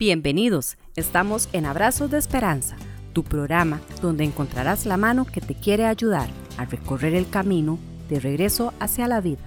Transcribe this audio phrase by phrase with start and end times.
[0.00, 2.76] Bienvenidos, estamos en Abrazos de Esperanza,
[3.12, 8.20] tu programa donde encontrarás la mano que te quiere ayudar a recorrer el camino de
[8.20, 9.42] regreso hacia la vida.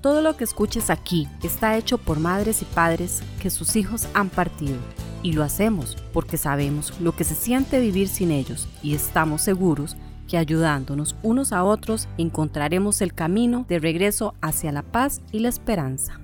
[0.00, 4.28] Todo lo que escuches aquí está hecho por madres y padres que sus hijos han
[4.28, 4.76] partido
[5.24, 9.96] y lo hacemos porque sabemos lo que se siente vivir sin ellos y estamos seguros
[10.28, 15.48] que ayudándonos unos a otros encontraremos el camino de regreso hacia la paz y la
[15.48, 16.20] esperanza.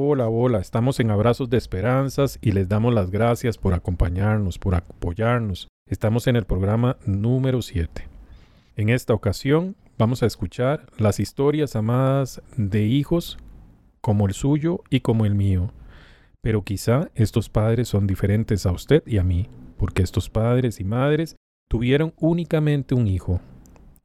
[0.00, 4.76] Hola, hola, estamos en Abrazos de Esperanzas y les damos las gracias por acompañarnos, por
[4.76, 5.66] apoyarnos.
[5.90, 8.06] Estamos en el programa número 7.
[8.76, 13.38] En esta ocasión vamos a escuchar las historias amadas de hijos
[14.00, 15.72] como el suyo y como el mío.
[16.42, 20.84] Pero quizá estos padres son diferentes a usted y a mí, porque estos padres y
[20.84, 21.34] madres
[21.68, 23.40] tuvieron únicamente un hijo.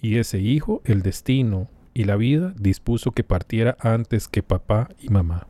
[0.01, 5.09] Y ese hijo, el destino y la vida dispuso que partiera antes que papá y
[5.09, 5.45] mamá.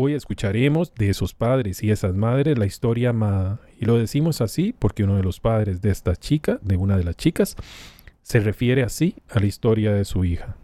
[0.00, 3.58] Hoy escucharemos de esos padres y esas madres la historia amada.
[3.80, 7.02] Y lo decimos así porque uno de los padres de esta chica, de una de
[7.02, 7.56] las chicas,
[8.22, 10.54] se refiere así a la historia de su hija.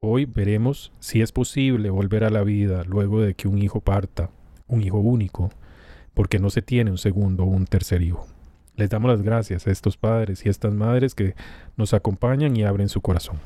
[0.00, 4.30] Hoy veremos si es posible volver a la vida luego de que un hijo parta,
[4.66, 5.50] un hijo único,
[6.12, 8.26] porque no se tiene un segundo o un tercer hijo.
[8.74, 11.36] Les damos las gracias a estos padres y estas madres que
[11.76, 13.36] nos acompañan y abren su corazón.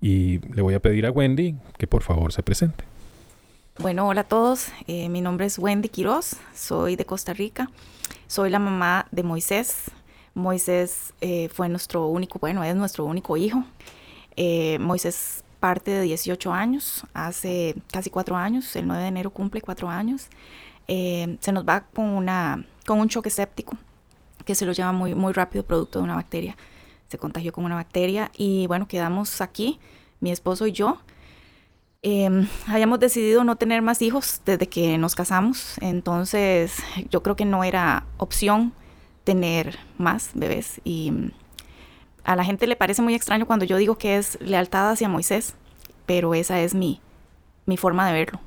[0.00, 2.95] Y le voy a pedir a Wendy que por favor se presente.
[3.78, 4.68] Bueno, hola a todos.
[4.86, 7.70] Eh, mi nombre es Wendy Quiroz, soy de Costa Rica.
[8.26, 9.90] Soy la mamá de Moisés.
[10.32, 13.64] Moisés eh, fue nuestro único, bueno, es nuestro único hijo.
[14.34, 19.60] Eh, Moisés parte de 18 años, hace casi cuatro años, el 9 de enero cumple
[19.60, 20.28] cuatro años.
[20.88, 23.76] se nos va con, una, con un choque séptico
[24.46, 26.56] que se lo lleva muy, muy rápido, producto de una bacteria.
[27.08, 29.78] Se contagió con una bacteria y bueno, quedamos aquí,
[30.20, 30.98] mi esposo y yo.
[32.08, 36.76] Eh, habíamos decidido no tener más hijos desde que nos casamos, entonces
[37.10, 38.72] yo creo que no era opción
[39.24, 41.32] tener más bebés y mm,
[42.22, 45.56] a la gente le parece muy extraño cuando yo digo que es lealtad hacia Moisés,
[46.06, 47.00] pero esa es mi,
[47.64, 48.40] mi forma de verlo.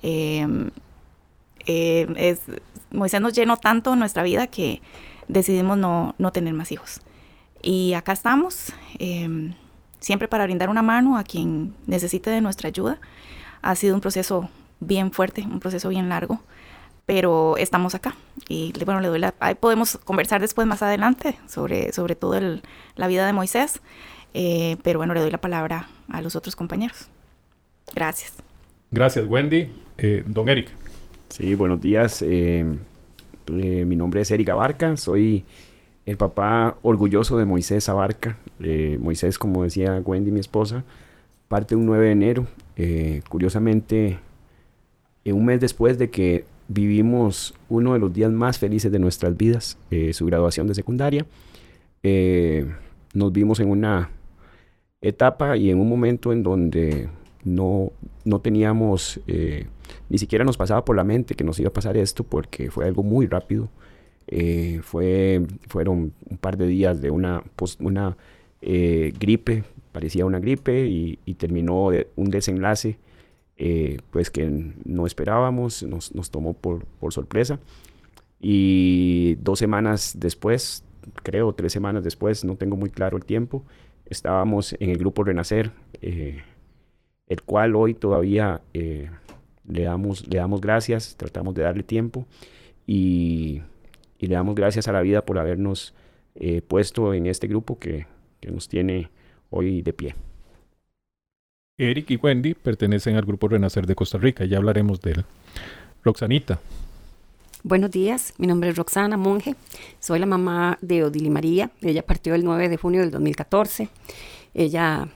[0.00, 0.70] Em,
[1.66, 2.40] eh, es,
[2.90, 4.80] Moisés nos llenó tanto nuestra vida que
[5.28, 7.02] decidimos no, no tener más hijos.
[7.60, 8.72] Y acá estamos.
[10.04, 12.98] Siempre para brindar una mano a quien necesite de nuestra ayuda.
[13.62, 14.50] Ha sido un proceso
[14.80, 16.40] bien fuerte, un proceso bien largo,
[17.06, 18.14] pero estamos acá.
[18.46, 22.38] Y bueno, le doy la, ahí podemos conversar después más adelante sobre, sobre todo
[22.96, 23.80] la vida de Moisés,
[24.34, 27.08] eh, pero bueno, le doy la palabra a los otros compañeros.
[27.94, 28.34] Gracias.
[28.90, 29.72] Gracias, Wendy.
[29.96, 30.68] Eh, don Eric.
[31.30, 32.22] Sí, buenos días.
[32.22, 32.64] Eh,
[33.46, 35.44] mi nombre es Eric Abarca, soy
[36.06, 38.36] el papá orgulloso de Moisés Abarca.
[38.60, 40.84] Eh, Moisés, como decía Wendy, mi esposa,
[41.48, 42.46] parte un 9 de enero.
[42.76, 44.18] Eh, curiosamente,
[45.24, 49.78] un mes después de que vivimos uno de los días más felices de nuestras vidas,
[49.90, 51.26] eh, su graduación de secundaria,
[53.14, 54.10] nos vimos en una
[55.00, 57.08] etapa y en un momento en donde
[57.44, 57.92] no,
[58.26, 59.20] no teníamos,
[60.10, 62.84] ni siquiera nos pasaba por la mente que nos iba a pasar esto porque fue
[62.84, 63.70] algo muy rápido.
[64.26, 67.42] Eh, fue, fueron un par de días de una,
[67.80, 68.16] una
[68.62, 72.98] eh, gripe, parecía una gripe, y, terminó un desenlace
[73.56, 77.60] eh, pues que no esperábamos, nos, nos tomó por, por, sorpresa.
[78.40, 80.84] Y dos semanas después,
[81.22, 83.64] creo tres semanas después, no tengo muy claro el tiempo,
[84.06, 85.70] estábamos en el grupo Renacer,
[86.02, 92.26] el cual hoy todavía le, damos, le damos gracias, tratamos de darle tiempo
[92.86, 93.62] y
[94.24, 95.94] y le damos gracias a la vida por habernos
[96.34, 98.06] eh, puesto en este grupo que,
[98.50, 99.08] nos tiene
[99.48, 100.14] hoy de pie.
[101.78, 105.24] Eric y Wendy pertenecen al grupo Renacer de Costa Rica, ya hablaremos de él.
[106.02, 106.60] Roxanita.
[107.62, 109.56] Buenos días, mi nombre es Roxana Monge,
[109.98, 113.88] soy la mamá de Odili María, ella partió el 9 de junio del 2014,
[114.52, 115.08] ella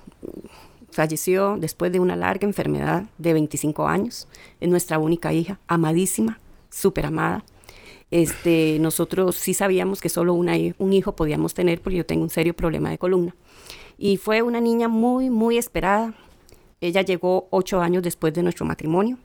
[0.91, 4.27] falleció después de una larga enfermedad de 25 años,
[4.59, 6.41] es nuestra única hija, amadísima,
[6.71, 7.45] súper amada,
[8.11, 12.31] este, nosotros sí sabíamos que solo una, un hijo podíamos tener porque yo tengo un
[12.31, 13.35] serio problema de columna.
[13.99, 16.15] Y fue una niña muy, muy esperada.
[16.81, 19.19] Ella llegó ocho años después de nuestro matrimonio.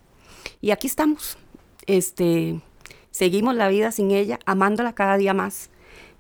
[0.59, 1.38] Y aquí estamos.
[1.85, 2.59] Este,
[3.12, 5.69] seguimos la vida sin ella, amándola cada día más,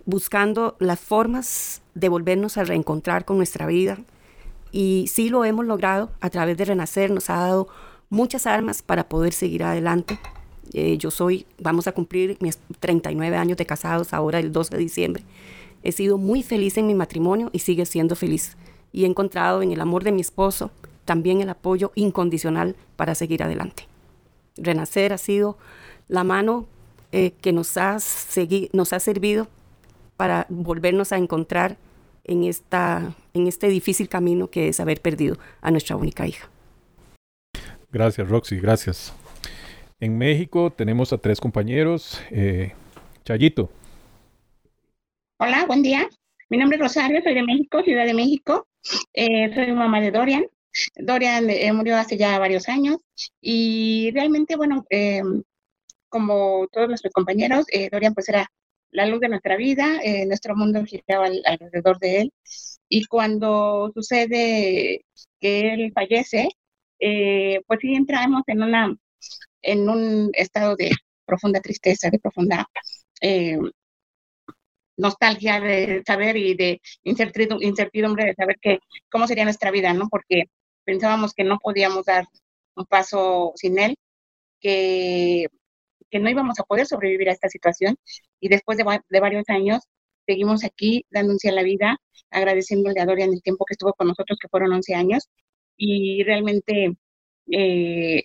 [0.05, 3.97] buscando las formas de volvernos a reencontrar con nuestra vida.
[4.71, 7.67] Y sí lo hemos logrado a través de Renacer, nos ha dado
[8.09, 10.19] muchas armas para poder seguir adelante.
[10.73, 14.81] Eh, yo soy, vamos a cumplir mis 39 años de casados ahora el 12 de
[14.81, 15.23] diciembre.
[15.83, 18.55] He sido muy feliz en mi matrimonio y sigue siendo feliz.
[18.91, 20.71] Y he encontrado en el amor de mi esposo
[21.05, 23.87] también el apoyo incondicional para seguir adelante.
[24.55, 25.57] Renacer ha sido
[26.07, 26.65] la mano
[27.11, 27.97] eh, que nos ha,
[28.71, 29.47] nos ha servido
[30.15, 31.77] para volvernos a encontrar
[32.23, 36.49] en, esta, en este difícil camino que es haber perdido a nuestra única hija.
[37.91, 39.13] Gracias, Roxy, gracias.
[40.03, 42.21] En México tenemos a tres compañeros.
[42.29, 42.73] Eh,
[43.23, 43.69] Chayito.
[45.37, 46.09] Hola, buen día.
[46.49, 48.67] Mi nombre es Rosario, soy de México, Ciudad de México.
[49.13, 50.45] Eh, soy mamá de Dorian.
[50.97, 52.97] Dorian eh, murió hace ya varios años
[53.39, 54.85] y realmente, bueno,
[56.09, 58.51] como todos nuestros compañeros, Dorian pues era
[58.91, 62.33] la luz de nuestra vida, nuestro mundo giraba alrededor de él.
[62.89, 65.05] Y cuando sucede
[65.39, 66.49] que él fallece,
[66.99, 68.97] pues sí entramos en, una,
[69.63, 70.91] en un estado de
[71.25, 72.67] profunda tristeza, de profunda
[73.21, 73.57] eh,
[74.97, 78.79] nostalgia de saber y de incertidumbre de saber que,
[79.11, 80.07] cómo sería nuestra vida, ¿no?
[80.09, 80.45] Porque
[80.85, 82.25] pensábamos que no podíamos dar
[82.75, 83.95] un paso sin él,
[84.61, 85.47] que,
[86.11, 87.97] que no íbamos a poder sobrevivir a esta situación
[88.39, 89.83] y después de, de varios años
[90.25, 91.97] seguimos aquí dándose a la vida,
[92.31, 95.29] agradeciéndole a Dorian el tiempo que estuvo con nosotros, que fueron 11 años,
[95.77, 96.95] y realmente
[97.51, 98.23] eh,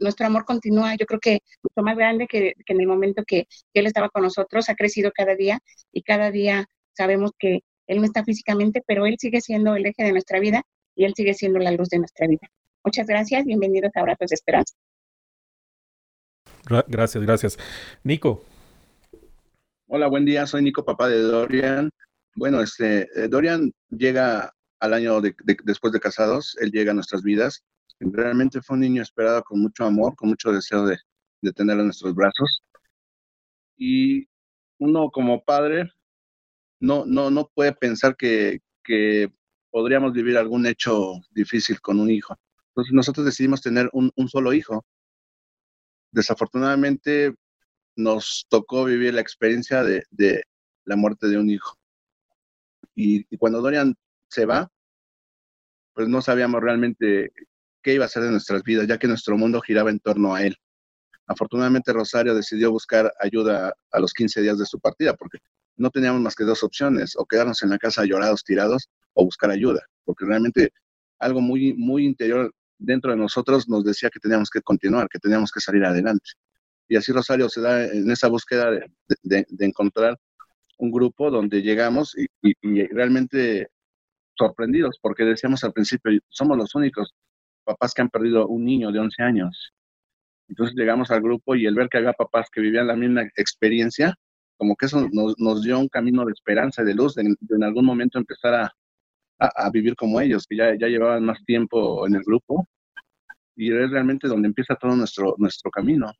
[0.00, 3.86] nuestro amor continúa, yo creo que mucho más grande que, en el momento que, él
[3.86, 5.60] estaba con nosotros, ha crecido cada día
[5.92, 10.02] y cada día sabemos que él no está físicamente, pero él sigue siendo el eje
[10.04, 10.62] de nuestra vida
[10.96, 12.48] y él sigue siendo la luz de nuestra vida.
[12.84, 14.74] Muchas gracias, bienvenidos a Abrazos de Esperanza.
[16.88, 17.58] Gracias, gracias.
[18.02, 18.44] Nico.
[19.86, 21.90] Hola, buen día, soy Nico, papá de Dorian.
[22.36, 27.64] Bueno, este, eh, Dorian llega al año después de casados, él llega a nuestras vidas.
[27.98, 30.98] Realmente fue un niño esperado con mucho amor, con mucho deseo de,
[31.42, 32.62] de tenerlo en nuestros brazos.
[33.76, 34.28] Y
[34.78, 35.90] uno como padre
[36.80, 39.32] no, no, no puede pensar que, que
[39.70, 42.36] podríamos vivir algún hecho difícil con un hijo.
[42.68, 44.84] Entonces nosotros decidimos tener un, un solo hijo.
[46.12, 47.34] Desafortunadamente
[47.96, 50.44] nos tocó vivir la experiencia de, de
[50.84, 51.76] la muerte de un hijo.
[52.94, 53.94] Y, y, cuando Dorian
[54.28, 54.70] se va,
[55.94, 57.32] pues no sabíamos realmente
[57.82, 60.42] qué iba a ser de nuestras vidas, ya que nuestro mundo giraba en torno a
[60.42, 60.56] él.
[61.26, 65.38] Afortunadamente Rosario decidió buscar ayuda a los 15 días de su partida, porque
[65.76, 69.50] no teníamos más que dos opciones, o quedarnos en la casa llorados, tirados, o buscar
[69.50, 70.70] ayuda, porque realmente
[71.18, 75.52] algo muy, muy interior dentro de nosotros nos decía que teníamos que continuar, que teníamos
[75.52, 76.30] que salir adelante.
[76.88, 78.70] Y así Rosario se da en esa búsqueda
[79.22, 80.18] de, encontrar
[80.78, 83.68] un grupo donde llegamos y, realmente
[84.36, 87.14] sorprendidos, porque decíamos al principio, somos los únicos
[87.64, 89.72] papás que han perdido un niño de 11 años.
[90.48, 94.14] Entonces llegamos al grupo y el ver que había papás que vivían la misma experiencia,
[94.56, 97.84] como que eso nos, dio un camino de esperanza y de luz, de, en algún
[97.84, 98.72] momento empezar a,
[99.38, 102.68] a, vivir como ellos, que ya, ya llevaban más tiempo en el grupo.
[103.56, 106.12] Y es realmente donde empieza todo nuestro, nuestro camino.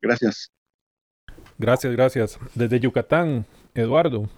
[0.00, 0.50] Gracias.
[1.58, 2.38] Gracias, gracias.
[2.54, 3.44] Desde Yucatán,
[3.74, 4.28] Eduardo.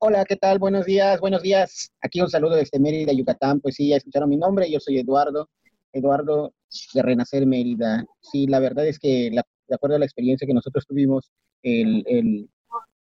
[0.00, 0.60] Hola, ¿qué tal?
[0.60, 1.90] Buenos días, buenos días.
[2.00, 3.58] Aquí un saludo desde Mérida, Yucatán.
[3.60, 5.50] Pues sí, ya escucharon mi nombre, yo soy Eduardo,
[5.92, 6.54] Eduardo
[6.94, 8.04] de Renacer Mérida.
[8.20, 11.32] Sí, la verdad es que de acuerdo a la experiencia que nosotros tuvimos,
[11.64, 12.48] el, el,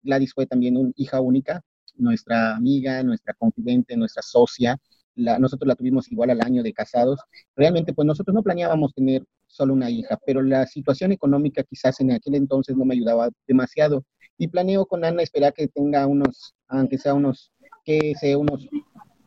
[0.02, 1.62] Gladys fue también una hija única,
[1.98, 4.76] nuestra amiga, nuestra confidente, nuestra socia.
[5.14, 7.20] La, nosotros la tuvimos igual al año de casados.
[7.56, 12.12] Realmente, pues nosotros no planeábamos tener solo una hija, pero la situación económica quizás en
[12.12, 14.04] aquel entonces no me ayudaba demasiado.
[14.38, 17.52] Y planeo con Ana esperar que tenga unos aunque sea unos,
[17.84, 18.68] que sea unos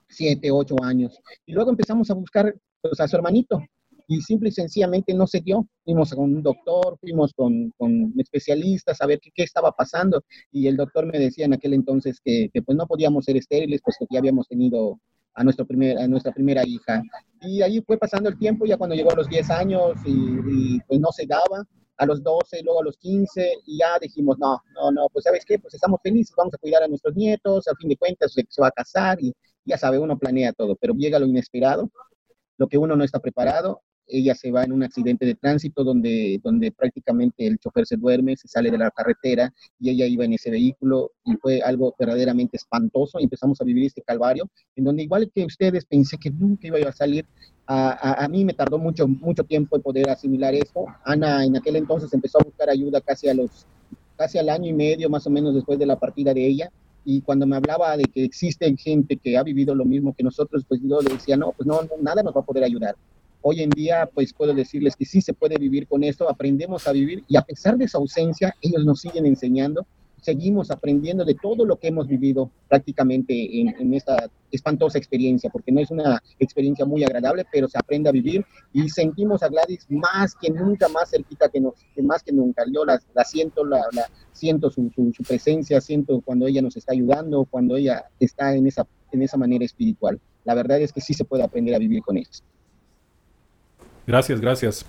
[0.09, 1.19] siete, ocho años.
[1.47, 3.61] Y luego empezamos a buscar pues, a su hermanito
[4.07, 5.67] y simple y sencillamente no se dio.
[5.85, 10.67] Fuimos con un doctor, fuimos con, con especialistas a ver qué, qué, estaba pasando y
[10.67, 14.07] el doctor me decía en aquel entonces que, que pues no podíamos ser estériles, puesto
[14.07, 15.01] que ya habíamos tenido
[15.35, 17.03] a, nuestro primer, a nuestra primera hija.
[17.41, 20.81] Y ahí fue pasando el tiempo, ya cuando llegó a los 10 años y, y
[20.81, 21.65] pues no se daba,
[22.01, 25.45] a los 12, luego a los 15, y ya dijimos, no, no, no, pues sabes
[25.45, 28.43] qué, pues estamos felices, vamos a cuidar a nuestros nietos, al fin de cuentas se,
[28.49, 29.35] se va a casar y
[29.67, 31.91] ya sabe, uno planea todo, pero llega lo inesperado,
[32.57, 36.41] lo que uno no está preparado, ella se va en un accidente de tránsito donde,
[36.43, 40.35] donde prácticamente el chofer se duerme, se sale de la carretera y ella iba en
[40.35, 45.31] ese vehículo y fue algo verdaderamente espantoso empezamos a vivir este calvario en donde igual
[45.35, 47.25] que ustedes pensé que nunca iba a salir
[47.67, 50.87] a, a, mí me tardó mucho, mucho tiempo en poder asimilar esto.
[51.05, 53.65] Ana en aquel entonces empezó a buscar ayuda casi a los,
[54.17, 56.73] casi al año y medio más o menos después de la partida de ella.
[57.05, 60.65] Y cuando me hablaba de que existe gente que ha vivido lo mismo que nosotros,
[60.69, 62.97] pues yo le decía, no, pues no nada nos va a poder ayudar.
[63.43, 66.93] Hoy en día, pues puedo decirles que sí se puede vivir con esto, aprendemos a
[66.93, 69.87] vivir y a pesar de esa ausencia, ellos nos siguen enseñando
[70.23, 75.81] seguimos aprendiendo de todo lo que hemos vivido prácticamente en, esta espantosa experiencia, porque no
[75.81, 80.35] es una experiencia muy agradable, pero se aprende a vivir y sentimos a Gladys más
[80.35, 82.65] que nunca, más cerquita que, nos, más que nunca.
[82.73, 83.83] Yo la, siento, la,
[84.33, 88.87] siento su, su, presencia, siento cuando ella nos está ayudando, cuando ella está en esa,
[89.13, 90.21] en esa manera espiritual.
[90.45, 92.43] La verdad es que sí se puede aprender a vivir con ellos.
[94.11, 94.87] Gracias, gracias.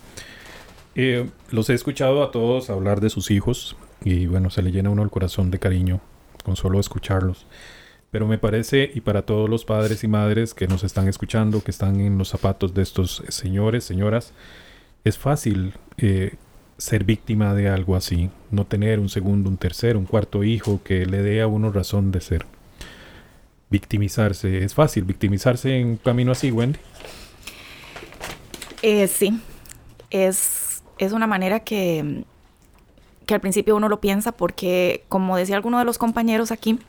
[0.96, 4.90] Eh, los he escuchado a todos hablar de sus hijos y bueno, se le llena
[4.90, 6.02] uno el corazón de cariño
[6.44, 7.46] con solo escucharlos.
[8.10, 11.70] Pero me parece, y para todos los padres y madres que nos están escuchando, que
[11.70, 14.34] están en los zapatos de estos señores, señoras,
[15.04, 16.34] es fácil eh,
[16.80, 21.06] ser víctima de algo así, no tener un segundo, un tercero, un cuarto hijo que
[21.06, 22.48] le dé a uno razón de ser.
[23.70, 26.80] Victimizarse, es fácil victimizarse en un camino así, Wendy.
[28.82, 29.40] Eh, sí,
[30.10, 30.72] es
[31.02, 32.26] es una manera que,
[33.26, 36.80] que al principio uno lo piensa porque, como decía alguno de los compañeros aquí,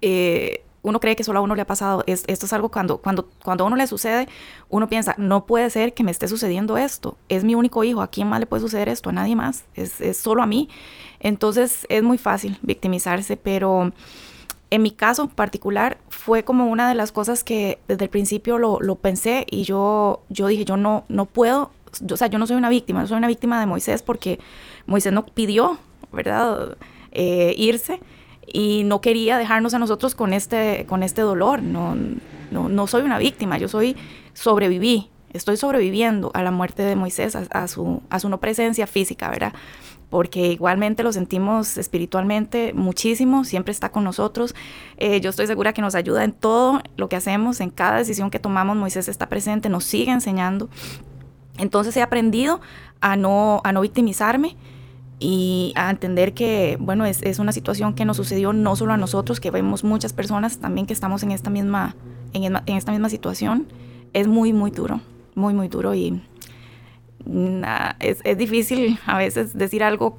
[0.00, 2.02] eh, uno cree que solo a uno le ha pasado.
[2.06, 4.28] esto es algo cuando, cuando, cuando a uno le sucede,
[4.70, 7.18] uno piensa, no puede ser que me esté sucediendo esto.
[7.28, 8.00] Es mi único hijo.
[8.00, 9.10] ¿A quién más le puede suceder esto?
[9.10, 9.64] A nadie más.
[9.74, 10.70] Es, es solo a mí.
[11.18, 13.92] Entonces es muy fácil victimizarse, pero
[14.70, 18.80] en mi caso particular fue como una de las cosas que desde el principio lo,
[18.80, 21.70] lo pensé y yo, yo dije, yo no, no puedo
[22.10, 24.38] o sea, yo no soy una víctima, yo soy una víctima de Moisés porque
[24.86, 25.78] Moisés no pidió,
[26.12, 26.76] ¿verdad?
[27.12, 28.00] Eh, irse
[28.46, 31.62] y no quería dejarnos a nosotros con este, con este dolor.
[31.62, 31.96] No,
[32.50, 33.96] no, no soy una víctima, yo soy,
[34.34, 39.28] sobreviví, estoy sobreviviendo a la muerte de Moisés, a, su, a su no presencia física,
[39.28, 39.52] ¿verdad?
[40.10, 44.54] Porque igualmente lo sentimos espiritualmente muchísimo, siempre está con nosotros.
[44.96, 48.30] Eh, yo estoy segura que nos ayuda en todo lo que hacemos, en cada decisión
[48.30, 50.68] que tomamos, Moisés está presente, nos sigue enseñando.
[51.58, 52.60] Entonces he aprendido
[53.00, 54.56] a no, a no victimizarme
[55.20, 58.96] y a entender que, bueno, es, es, una situación que nos sucedió no solo a
[58.96, 61.94] nosotros, que vemos muchas personas también que estamos en esta misma,
[62.32, 63.66] en, esta misma situación.
[64.14, 65.00] Es muy, muy duro,
[65.34, 66.22] muy, muy duro y
[67.98, 70.16] es, es, difícil a veces decir algo,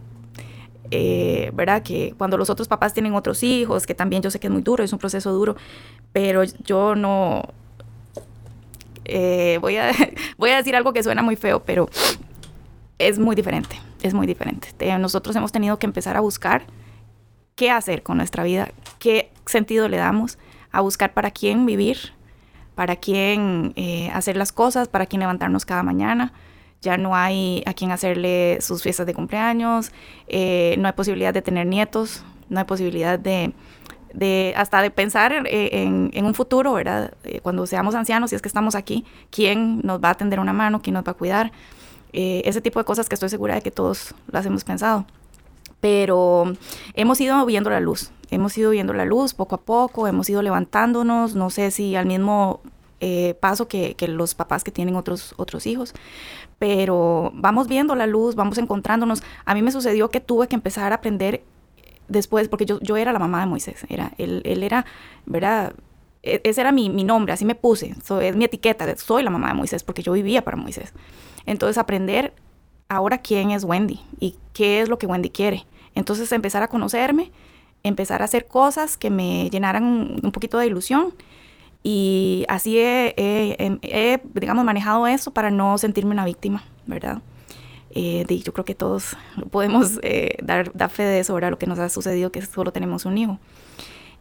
[0.91, 1.83] eh, ¿verdad?
[1.83, 4.61] Que cuando los otros papás tienen otros hijos, que también yo sé que es muy
[4.61, 5.55] duro, es un proceso duro,
[6.11, 7.43] pero yo no,
[9.05, 9.91] eh, voy, a,
[10.37, 11.89] voy a decir algo que suena muy feo, pero
[12.97, 14.69] es muy diferente, es muy diferente.
[14.99, 16.63] Nosotros hemos tenido que empezar a buscar
[17.55, 20.37] qué hacer con nuestra vida, qué sentido le damos,
[20.71, 22.13] a buscar para quién vivir,
[22.75, 26.33] para quién eh, hacer las cosas, para quién levantarnos cada mañana.
[26.81, 29.91] Ya no hay a quién hacerle sus fiestas de cumpleaños,
[30.27, 33.53] eh, no hay posibilidad de tener nietos, no hay posibilidad de,
[34.15, 37.13] de hasta de pensar en, un futuro, ¿verdad?
[37.23, 40.53] Eh, cuando seamos ancianos, si es que estamos aquí, ¿quién nos va a tender una
[40.53, 40.81] mano?
[40.81, 41.51] ¿Quién nos va a cuidar?
[42.13, 45.05] Eh, ese tipo de cosas que estoy segura de que todos las hemos pensado.
[45.81, 46.53] Pero
[46.95, 50.41] hemos ido viendo la luz, hemos ido viendo la luz poco a poco, hemos ido
[50.41, 52.61] levantándonos, no sé si al mismo
[53.01, 55.93] eh, paso que, los papás que tienen otros, otros hijos,
[56.59, 59.23] pero vamos viendo la luz, vamos encontrándonos.
[59.45, 61.43] A mí me sucedió que tuve que empezar a aprender
[62.07, 64.85] después, porque yo, yo era la mamá de Moisés, era, él, él era,
[65.25, 65.73] ¿verdad?
[66.23, 69.49] E, ese era mi, mi nombre, así me puse, es mi etiqueta, soy la mamá
[69.49, 70.93] de Moisés, porque yo vivía para Moisés.
[71.45, 72.33] Entonces aprender
[72.91, 75.65] ahora quién es Wendy y qué es lo que Wendy quiere.
[75.95, 77.31] Entonces empezar a conocerme,
[77.83, 79.83] empezar a hacer cosas que me llenaran
[80.23, 81.13] un, poquito de ilusión
[81.83, 87.21] y así he, he, digamos, manejado eso para no sentirme una víctima, ¿verdad?
[87.93, 89.17] Eh, yo creo que todos
[89.49, 92.71] podemos eh, dar, dar, fe de eso, ahora lo que nos ha sucedido, que solo
[92.71, 93.39] tenemos un hijo.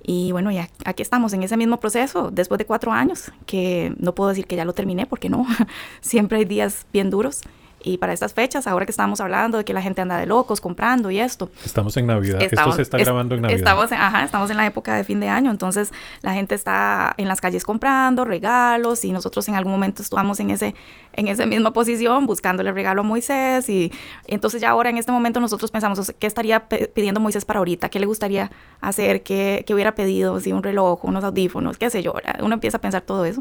[0.02, 4.14] Y bueno, ya aquí estamos en ese mismo proceso, después de cuatro años, que no
[4.14, 5.46] puedo decir que ya lo terminé, porque no,
[6.00, 7.42] siempre hay días bien duros,
[7.82, 10.60] y para estas fechas, ahora que estamos hablando de que la gente anda de locos
[10.60, 11.50] comprando y esto.
[11.64, 12.42] Estamos en Navidad.
[12.42, 13.58] esto se está grabando en Navidad.
[13.58, 15.50] Estamos, ajá, estamos en la época de fin de año.
[15.50, 20.40] Entonces, la gente está en las calles comprando regalos y nosotros en algún momento estuvimos
[20.40, 20.74] en, ese,
[21.14, 23.68] en esa misma posición buscándole regalo a Moisés.
[23.68, 23.92] Y,
[24.26, 27.88] entonces, ya ahora en este momento nosotros pensamos, ¿qué estaría pidiendo Moisés para ahorita?
[27.88, 29.22] ¿Qué le gustaría hacer?
[29.22, 30.38] ¿Qué, qué hubiera pedido?
[30.40, 32.14] Si un reloj, unos audífonos, qué sé yo.
[32.40, 33.40] Uno empieza a pensar todo eso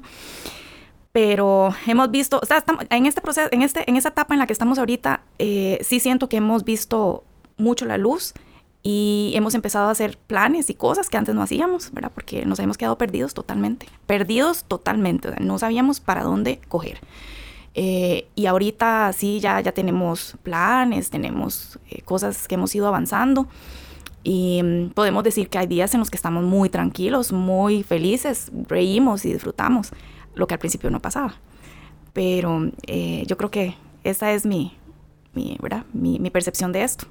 [1.21, 4.47] pero hemos visto, o sea, en este proceso, en, este, en esta etapa en la
[4.47, 7.25] que estamos ahorita, eh, sí siento que hemos visto
[7.57, 8.33] mucho la luz
[8.83, 12.13] y hemos empezado a hacer planes y cosas que antes no hacíamos, ¿verdad?
[12.15, 17.01] Porque nos habíamos quedado perdidos totalmente, perdidos totalmente, no sabíamos para dónde coger.
[17.73, 23.45] Eh, y ahorita sí, ya, ya tenemos planes, tenemos eh, cosas que hemos ido avanzando
[24.23, 28.53] y mm, podemos decir que hay días en los que estamos muy tranquilos, muy felices,
[28.69, 29.91] reímos y disfrutamos
[30.36, 31.36] lo que al principio no pasaba.
[32.13, 34.77] Pero eh, yo creo que esa es mi,
[35.33, 35.86] mi, ¿verdad?
[35.93, 37.05] Mi, mi, percepción de esto.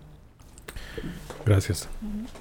[1.44, 1.88] Gracias.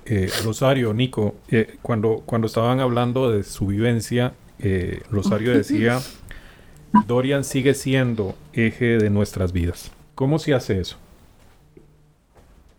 [0.05, 6.00] Eh, Rosario, Nico, eh, cuando, cuando estaban hablando de su vivencia, eh, Rosario decía,
[7.05, 9.91] Dorian sigue siendo eje de nuestras vidas.
[10.15, 10.98] ¿Cómo se hace eso?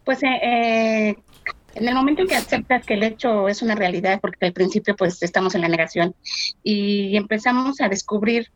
[0.05, 0.21] Pues
[1.75, 4.97] en el momento en que aceptas que el hecho es una realidad, porque al principio
[4.97, 6.15] pues estamos en la negación
[6.63, 8.51] y empezamos a descubrir,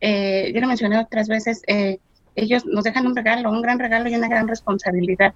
[0.00, 1.62] yo lo mencioné otras veces,
[2.36, 5.34] ellos nos dejan un regalo, un gran regalo y una gran responsabilidad.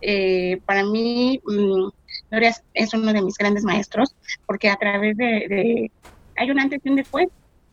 [0.00, 1.90] Eh, para mí, um,
[2.72, 4.14] es uno de mis grandes maestros,
[4.46, 5.90] porque a través de,
[6.36, 7.28] hay un antes y un después,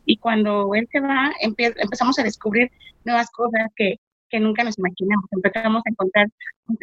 [0.06, 2.72] y cuando él se va, empezamos a descubrir
[3.06, 5.26] nuevas cosas que, que nunca nos imaginamos.
[5.32, 6.28] Empezamos a encontrar,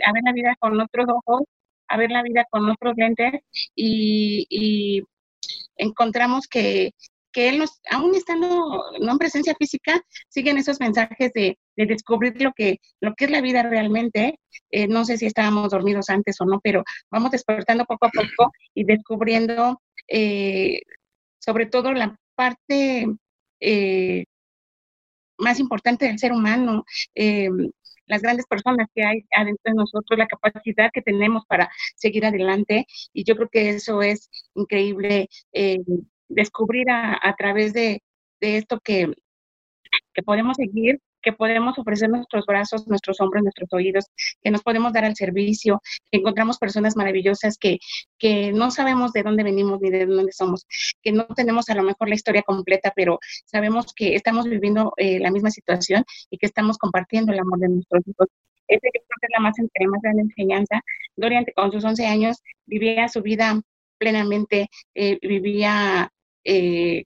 [0.06, 1.42] a ver la vida con otros ojos,
[1.90, 3.42] a ver la vida con otros lentes,
[3.74, 5.02] y, y
[5.76, 6.92] encontramos que,
[7.32, 12.40] que él nos, aún estando no en presencia física, siguen esos mensajes de, de descubrir
[12.42, 14.38] lo que, lo que es la vida realmente.
[14.70, 18.52] Eh, no sé si estábamos dormidos antes o no, pero vamos despertando poco a poco
[18.74, 20.80] y descubriendo eh,
[21.38, 23.06] sobre todo la parte
[23.60, 24.24] eh,
[25.38, 26.84] más importante del ser humano,
[28.10, 32.86] las grandes personas que hay adentro de nosotros, la capacidad que tenemos para seguir adelante.
[33.12, 35.28] Y yo creo que eso es increíble
[36.28, 38.02] descubrir a, a través de,
[38.40, 39.12] de esto que,
[40.14, 44.06] que podemos seguir que podemos ofrecer nuestros brazos, nuestros hombros, nuestros oídos,
[44.42, 47.78] que nos podemos dar al servicio, que encontramos personas maravillosas que,
[48.18, 50.66] que no sabemos de dónde venimos ni de dónde somos,
[51.02, 55.18] que no tenemos a lo mejor la historia completa, pero sabemos que estamos viviendo eh,
[55.18, 58.28] la misma situación y que estamos compartiendo el amor de nuestros hijos.
[58.68, 60.80] Ese creo que es la más, la más grande enseñanza.
[61.16, 62.36] Dorian, con sus 11 años,
[62.66, 63.60] vivía su vida
[63.98, 66.10] plenamente, eh, vivía
[66.44, 67.04] eh,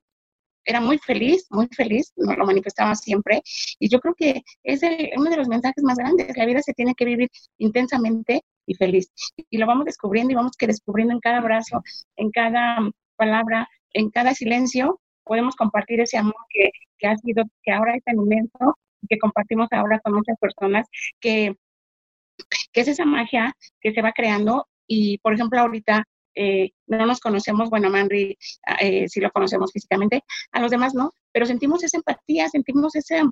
[0.64, 3.42] era muy feliz, muy feliz, lo manifestaba siempre.
[3.78, 4.80] Y yo creo que es
[5.16, 6.37] uno de los mensajes más grandes.
[6.37, 7.28] La vida se tiene que vivir
[7.59, 9.11] intensamente y feliz.
[9.50, 11.83] Y lo vamos descubriendo y vamos que descubriendo en cada abrazo,
[12.16, 12.78] en cada
[13.16, 18.04] palabra, en cada silencio, podemos compartir ese amor que, que ha sido, que ahora es
[18.04, 18.78] tan inmenso,
[19.09, 20.87] que compartimos ahora con muchas personas,
[21.21, 21.54] que,
[22.73, 24.66] que es esa magia que se va creando.
[24.87, 28.37] Y, por ejemplo, ahorita eh, no nos conocemos, bueno, Manri
[28.81, 33.23] eh, sí lo conocemos físicamente, a los demás no, pero sentimos esa empatía, sentimos esa,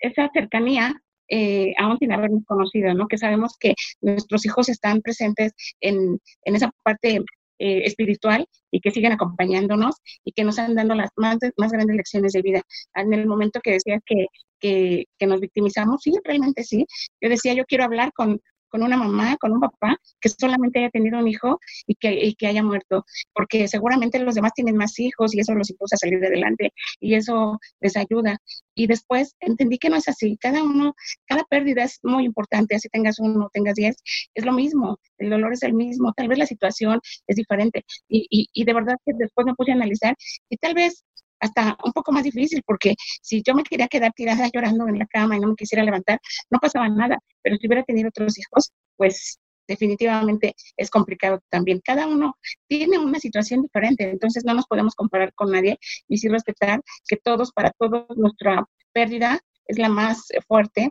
[0.00, 0.94] esa cercanía,
[1.28, 3.06] eh, aún sin habernos conocido, ¿no?
[3.06, 7.22] Que sabemos que nuestros hijos están presentes en, en esa parte
[7.60, 11.96] eh, espiritual y que siguen acompañándonos y que nos han dando las más, más grandes
[11.96, 12.62] lecciones de vida.
[12.94, 14.26] En el momento que decía que,
[14.60, 16.86] que, que, nos victimizamos, sí, realmente sí.
[17.20, 20.90] Yo decía, yo quiero hablar con, con una mamá, con un papá que solamente haya
[20.90, 23.04] tenido un hijo y que, que haya muerto,
[23.34, 27.14] porque seguramente los demás tienen más hijos y eso los impulsa a salir adelante y
[27.14, 28.38] eso les ayuda.
[28.74, 30.94] Y después entendí que no es así, cada uno,
[31.26, 33.96] cada pérdida es muy importante, así tengas uno, tengas diez,
[34.34, 38.26] es lo mismo, el dolor es el mismo, tal vez la situación es diferente y,
[38.30, 40.14] y, y de verdad que después me puse a analizar
[40.48, 41.04] y tal vez
[41.40, 45.06] hasta un poco más difícil, porque si yo me quería quedar tirada llorando en la
[45.06, 46.20] cama y no me quisiera levantar,
[46.50, 51.80] no pasaba nada, pero si hubiera tenido otros hijos, pues definitivamente es complicado también.
[51.84, 56.28] Cada uno tiene una situación diferente, entonces no nos podemos comparar con nadie y sí
[56.28, 60.90] respetar que todos, para todos, nuestra pérdida es la más fuerte.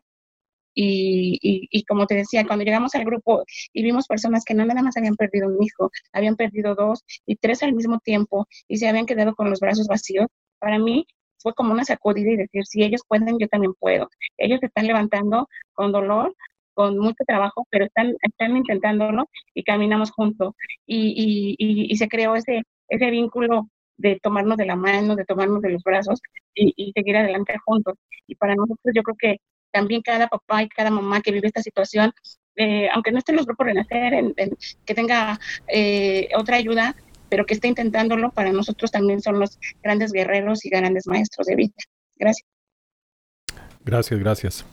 [0.79, 4.63] Y, y, y, como te decía, cuando llegamos al grupo y vimos personas que no
[4.63, 8.77] nada más habían perdido un hijo, habían perdido dos y tres al mismo tiempo y
[8.77, 10.27] se habían quedado con los brazos vacíos,
[10.59, 11.07] para mí
[11.39, 14.07] fue como una sacudida y decir, si ellos pueden, yo también puedo.
[14.37, 16.35] Ellos se están levantando con dolor,
[16.75, 20.53] con mucho trabajo, pero están, están intentándolo y caminamos juntos.
[20.85, 25.61] Y, y, y, se creó ese, ese vínculo de tomarnos de la mano, de tomarnos
[25.63, 26.21] de los brazos
[26.53, 27.95] y, y, seguir adelante juntos.
[28.27, 29.37] Y para nosotros yo creo que
[29.71, 32.13] también cada papá y cada mamá que vive esta situación,
[32.55, 36.95] eh, aunque no esté en los grupos Renacer, en, en, que tenga eh, otra ayuda,
[37.29, 41.55] pero que esté intentándolo, para nosotros también son los grandes guerreros y grandes maestros de
[41.55, 41.73] vida.
[42.15, 42.47] Gracias.
[43.83, 44.65] Gracias, gracias.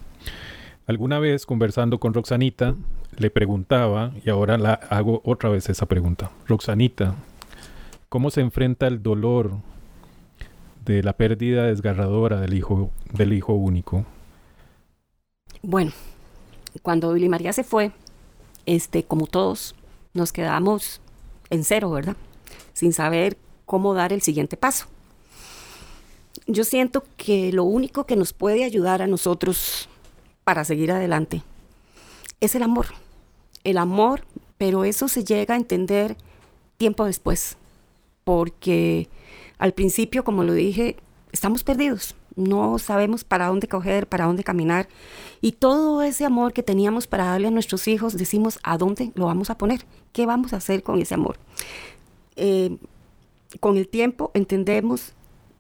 [0.87, 2.75] Alguna vez conversando con Roxanita,
[3.17, 6.31] le preguntaba, y ahora la hago otra vez esa pregunta.
[6.47, 7.15] Roxanita,
[8.09, 9.53] ¿cómo se enfrenta el dolor
[10.85, 14.05] de la pérdida desgarradora del hijo, del hijo único?
[15.67, 15.93] Bueno,
[16.83, 17.91] cuando Billy María se fue,
[18.67, 19.75] este, como todos,
[20.13, 21.01] nos quedamos
[21.49, 22.19] en cero, ¿verdad?
[22.75, 24.85] Sin saber cómo dar el siguiente paso.
[26.47, 29.89] Yo siento que lo único que nos puede ayudar a nosotros
[30.45, 31.43] para seguir adelante.
[32.41, 32.89] Es el amor.
[33.65, 34.27] El amor,
[34.59, 36.19] pero eso se llega a entender
[36.77, 37.57] tiempo después.
[38.25, 39.09] Porque
[39.57, 40.97] al principio, como lo dije,
[41.33, 42.15] estamos perdidos.
[42.37, 44.89] No sabemos para dónde coger, para dónde caminar.
[45.41, 49.27] Y todo ese amor que teníamos para darle a nuestros hijos, decimos, ¿a dónde lo
[49.27, 49.85] vamos a poner?
[50.13, 51.39] ¿Qué vamos a hacer con ese amor?
[52.37, 52.77] Eh,
[53.61, 55.13] con el tiempo entendemos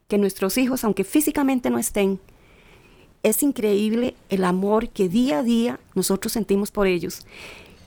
[0.09, 2.21] que nuestros hijos, aunque físicamente no estén,
[3.23, 7.21] es increíble el amor que día a día nosotros sentimos por ellos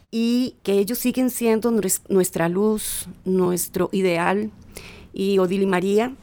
[0.10, 1.71] y que ellos siguen siendo
[2.10, 4.52] nuestra luz, nuestro ideal.
[5.13, 6.13] Y Odile María,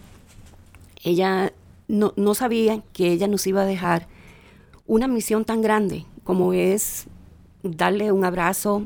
[1.02, 1.52] ella
[1.88, 4.08] no, no sabía que ella nos iba a dejar
[4.86, 7.06] una misión tan grande como es
[7.62, 8.84] darle un abrazo,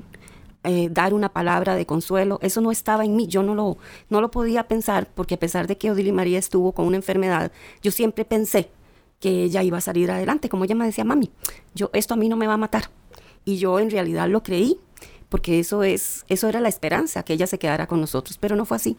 [0.64, 2.38] eh, dar una palabra de consuelo.
[2.42, 5.66] Eso no estaba en mí, yo no lo, no lo podía pensar porque a pesar
[5.66, 8.70] de que Odile María estuvo con una enfermedad, yo siempre pensé
[9.20, 11.30] que ella iba a salir adelante, como ella me decía, mami,
[11.74, 12.90] yo esto a mí no me va a matar.
[13.44, 14.78] Y yo en realidad lo creí,
[15.28, 18.64] porque eso es eso era la esperanza que ella se quedara con nosotros, pero no
[18.64, 18.96] fue así.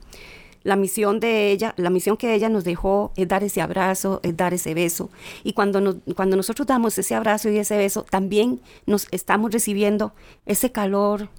[0.63, 4.35] La misión de ella, la misión que ella nos dejó es dar ese abrazo, es
[4.35, 5.09] dar ese beso.
[5.43, 10.13] Y cuando, cuando nosotros damos ese abrazo y ese beso, también nos estamos recibiendo
[10.45, 11.29] ese calor,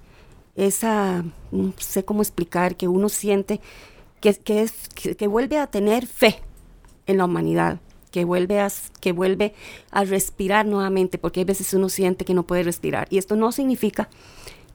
[0.55, 3.61] esa, no sé cómo explicar, que uno siente
[4.21, 6.39] que, que, es, que, vuelve a tener fe
[7.07, 7.79] en la humanidad,
[8.11, 9.53] que vuelve, a, que vuelve
[9.89, 13.07] a respirar nuevamente, porque a veces uno siente que no puede respirar.
[13.09, 14.09] Y esto no significa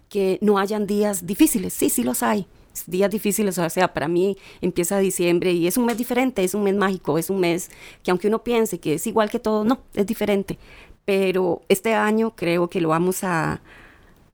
[0.08, 2.46] que no hayan días difíciles, sí, sí los hay,
[2.86, 6.62] días difíciles, o sea, para mí empieza diciembre y es un mes diferente, es un
[6.64, 7.70] mes mágico, es un mes
[8.02, 10.58] que aunque uno piense que es igual que todo, no, es diferente.
[11.04, 13.60] Pero este año creo que lo vamos a,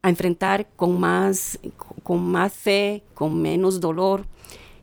[0.03, 1.59] a enfrentar con más,
[2.03, 4.25] con más fe, con menos dolor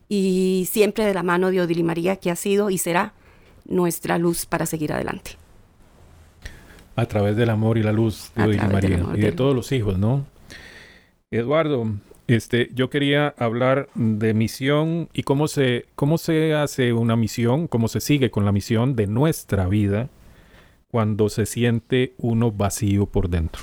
[0.08, 3.14] y siempre de la mano de Odili María, que ha sido y será
[3.66, 5.32] nuestra luz para seguir adelante.
[6.96, 9.98] A través del amor y la luz de Odili María y de todos los hijos,
[9.98, 10.26] ¿no?
[11.32, 11.88] Eduardo,
[12.36, 17.88] este, yo quería hablar de misión y cómo se, cómo se hace una misión, cómo
[17.88, 20.10] se sigue con la misión de nuestra vida
[20.92, 23.62] cuando se siente uno vacío por dentro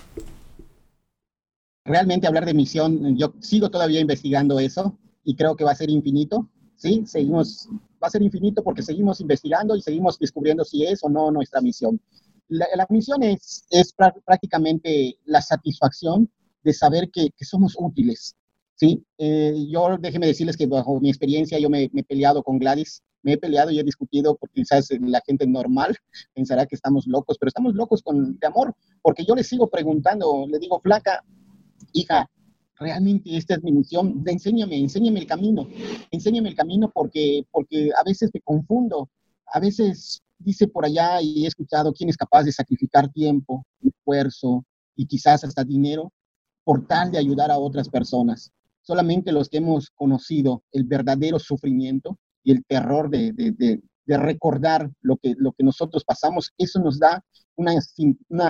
[1.86, 5.88] realmente hablar de misión, yo sigo todavía investigando eso y creo que va a ser
[5.88, 7.04] infinito, ¿sí?
[7.06, 7.68] Seguimos,
[8.02, 11.60] va a ser infinito porque seguimos investigando y seguimos descubriendo si es o no nuestra
[11.60, 12.00] misión.
[12.48, 16.30] La, misión es, es prácticamente la satisfacción
[16.62, 18.36] de saber que, que somos útiles,
[18.76, 19.04] ¿sí?
[19.18, 23.32] Eh, yo déjeme decirles que bajo mi experiencia yo me, he peleado con Gladys, me
[23.32, 25.96] he peleado y he discutido porque quizás la gente normal
[26.34, 30.46] pensará que estamos locos, pero estamos locos con de amor, porque yo le sigo preguntando,
[30.48, 31.24] le digo, flaca,
[31.92, 32.30] hija,
[32.78, 35.66] realmente esta es mi misión, enséñame, enséñame el camino,
[36.10, 39.08] enséñame el camino porque, porque a veces me confundo,
[39.46, 44.64] a veces dice por allá y he escuchado quién es capaz de sacrificar tiempo, esfuerzo
[44.94, 46.12] y quizás hasta dinero
[46.62, 48.52] por tal de ayudar a otras personas.
[48.86, 53.32] Solamente los que hemos conocido el verdadero sufrimiento y el terror de,
[54.06, 57.24] recordar lo que, lo que nosotros pasamos, eso nos da
[57.56, 57.72] una,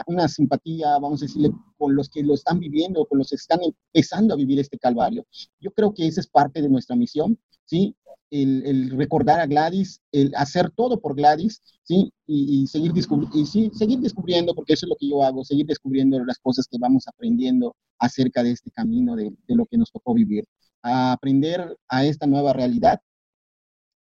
[0.07, 3.61] una, simpatía, vamos a decirle, con los que lo están viviendo, con los que están
[3.63, 5.25] empezando a vivir este calvario.
[5.61, 7.97] Yo creo que esa es parte de nuestra misión, ¿sí?
[8.29, 12.13] El, recordar a Gladys, el hacer todo por Gladys, ¿sí?
[12.27, 12.93] Y, seguir,
[13.33, 16.67] y sí, seguir descubriendo, porque eso es lo que yo hago, seguir descubriendo las cosas
[16.69, 20.45] que vamos aprendiendo acerca de este camino, de, de lo que nos tocó vivir.
[20.83, 23.01] A aprender a esta nueva realidad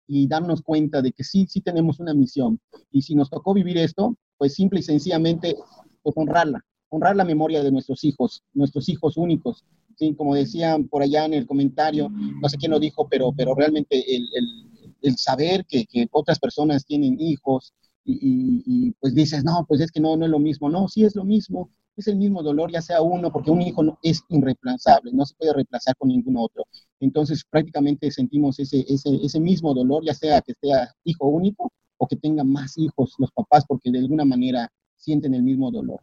[0.09, 2.59] y darnos cuenta de que sí, sí tenemos una misión.
[2.91, 5.55] Y si nos tocó vivir esto, pues simple y sencillamente,
[6.03, 9.65] pues honrarla, honrar la memoria de nuestros hijos, nuestros hijos únicos.
[9.97, 10.15] ¿sí?
[10.15, 14.03] Como decían por allá en el comentario, no sé quién lo dijo, pero, pero realmente
[14.17, 19.45] el, el, el saber que, que, otras personas tienen hijos y, y, y, pues dices,
[19.45, 20.71] no, pues es que no, no es lo mismo.
[20.71, 23.83] No, sí es lo mismo es el mismo dolor, ya sea uno, porque un hijo
[23.83, 26.65] no, es irreemplazable, no se puede reemplazar con ningún otro.
[27.01, 32.07] Entonces, prácticamente sentimos ese, ese, ese mismo dolor, ya sea que sea hijo único o
[32.07, 36.01] que tenga más hijos los papás, porque de alguna manera sienten el mismo dolor.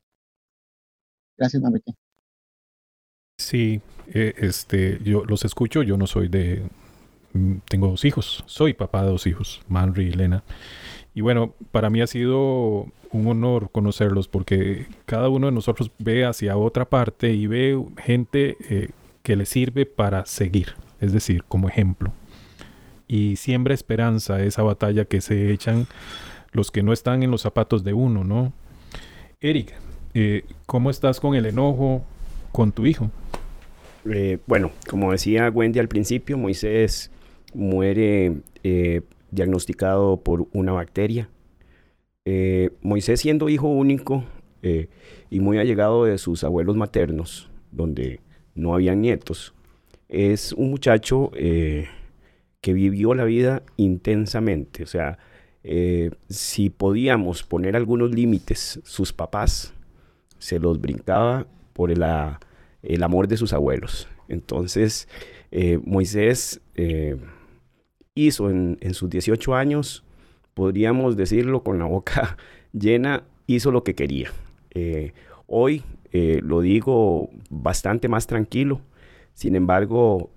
[1.37, 1.93] Gracias, Manrique.
[3.37, 6.69] Sí, eh, este, yo los escucho, yo no soy de,
[7.33, 10.43] mm, tengo dos hijos, soy papá de dos hijos, Manri y Elena.
[11.13, 16.25] Y bueno, para mí ha sido un honor conocerlos porque cada uno de nosotros ve
[16.25, 18.89] hacia otra parte y ve gente eh,
[19.23, 22.11] que le sirve para seguir, es decir, como ejemplo.
[23.07, 25.87] Y siembra esperanza esa batalla que se echan
[26.51, 28.51] los que no están en los zapatos de uno, ¿no?
[29.39, 29.73] Eric,
[30.13, 32.03] eh, ¿cómo estás con el enojo
[32.51, 33.11] con tu hijo?
[34.11, 37.11] Eh, bueno, como decía Wendy al principio, Moisés
[37.53, 38.41] muere
[39.31, 41.29] diagnosticado por una bacteria
[42.27, 44.23] eh, Moisés siendo hijo único
[44.63, 44.89] eh,
[45.29, 48.19] y muy allegado de sus abuelos maternos, donde
[48.55, 49.53] no habían nietos,
[50.09, 51.87] es un muchacho eh,
[52.61, 55.19] que vivió la vida intensamente, o sea,
[56.29, 59.73] si podíamos poner algunos límites, sus papás
[60.37, 62.03] se los brincaba por el,
[63.03, 64.07] amor de sus abuelos.
[64.27, 65.07] Entonces,
[65.83, 66.61] Moisés
[68.13, 70.04] hizo en, en, sus 18 años,
[70.55, 72.37] podríamos decirlo con la boca
[72.73, 74.31] llena, hizo lo que quería.
[75.45, 78.81] hoy lo digo bastante más tranquilo.
[79.35, 80.31] Sin embargo,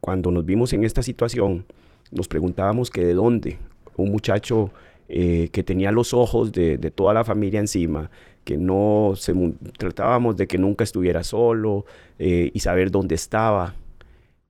[0.00, 1.64] cuando nos vimos en esta situación,
[2.10, 3.58] nos preguntábamos que de dónde
[3.96, 4.70] un muchacho
[5.08, 8.10] eh, que tenía los ojos de, toda la familia encima,
[8.44, 9.34] que no se
[9.76, 11.84] tratábamos de que nunca estuviera solo
[12.18, 13.74] eh, y saber dónde estaba.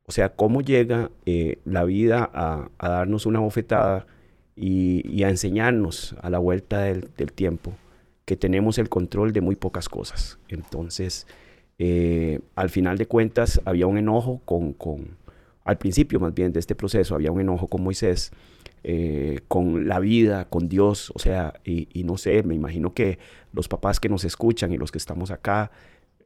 [0.07, 4.07] O sea, cómo llega eh, la vida a, darnos una bofetada
[4.61, 7.73] y, a enseñarnos a la vuelta del, tiempo
[8.25, 10.39] que tenemos el control de muy pocas cosas.
[10.49, 11.27] Entonces,
[12.55, 15.17] al final de cuentas, había un enojo con, con,
[15.65, 18.33] al principio más bien de este proceso, había un enojo con Moisés
[18.83, 23.19] eh, con la vida, con Dios, o sea, y, no sé, me imagino que
[23.53, 25.71] los papás que nos escuchan y los que estamos acá,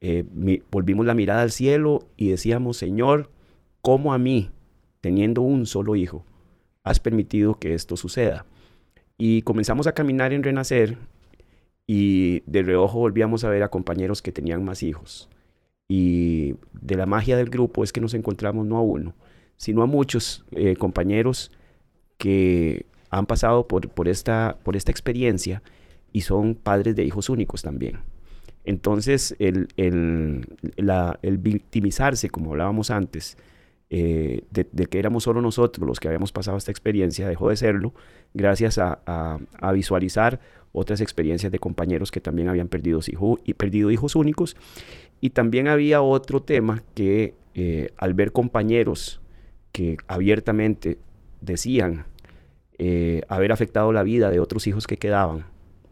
[0.00, 0.24] eh,
[0.70, 3.32] volvimos la mirada al cielo y decíamos, Señor,
[3.82, 4.50] ¿cómo a mí,
[5.00, 6.24] teniendo un solo hijo,
[6.84, 8.46] has permitido que esto suceda?
[9.18, 10.96] Y comenzamos a caminar en Renacer
[11.86, 15.28] y de reojo volvíamos a ver a compañeros que tenían más hijos.
[15.88, 19.14] Y de la magia del grupo es que nos encontramos no a uno,
[19.56, 21.50] sino a muchos eh, compañeros
[22.16, 25.62] que han pasado por, por, esta, por esta experiencia
[26.12, 27.98] y son padres de hijos únicos también.
[28.64, 30.46] Entonces, el, el,
[31.22, 33.36] el victimizarse, como hablábamos antes,
[33.90, 37.94] eh, de, que éramos solo nosotros los que habíamos pasado esta experiencia, dejó de serlo
[38.32, 39.38] gracias a,
[39.72, 40.40] visualizar
[40.72, 44.56] otras experiencias de compañeros que también habían perdido, hijo, y perdido hijos únicos.
[45.20, 49.20] Y también había otro tema que eh, al ver compañeros
[49.70, 50.98] que abiertamente
[51.40, 52.06] decían
[52.78, 55.46] eh, haber afectado la vida de otros hijos que quedaban,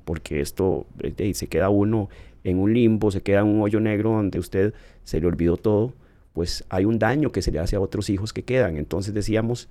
[0.05, 2.09] porque esto eh, se queda uno
[2.43, 4.75] en un limbo, se queda en un hoyo negro donde usted
[5.05, 5.95] se le olvidó todo,
[6.33, 8.77] pues hay un daño que se le hace a otros hijos que quedan.
[8.77, 9.69] Entonces decíamos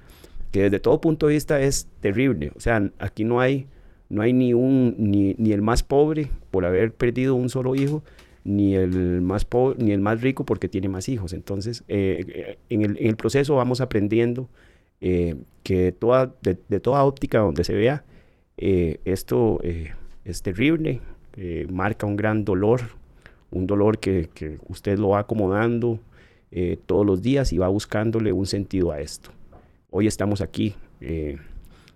[0.51, 2.51] que desde todo punto de vista es terrible.
[2.55, 3.67] O sea, aquí no hay,
[4.09, 8.03] no hay ni, un, ni, ni el más pobre por haber perdido un solo hijo,
[8.43, 11.33] ni el más pobre, ni el más rico porque tiene más hijos.
[11.33, 14.49] Entonces, eh, en, el, en, el, proceso vamos aprendiendo
[14.99, 18.03] eh, que de toda, de, toda óptica donde se vea,
[18.57, 19.93] eh, esto eh,
[20.25, 21.01] es terrible,
[21.69, 22.81] marca un gran dolor,
[23.49, 25.99] un dolor que, que usted lo va acomodando
[26.85, 29.31] todos los días y va buscándole un sentido a esto.
[29.89, 30.75] Hoy estamos aquí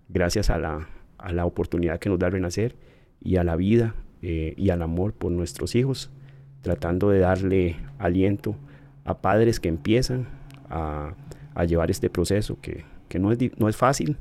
[0.07, 0.87] gracias a la,
[1.17, 2.75] a la oportunidad que nos da Renacer
[3.19, 6.09] y a la vida y al amor por nuestros hijos,
[6.61, 8.55] tratando de darle aliento
[9.03, 10.27] a padres que empiezan
[10.69, 11.15] a,
[11.55, 14.17] a llevar este proceso que, que no es, no es fácil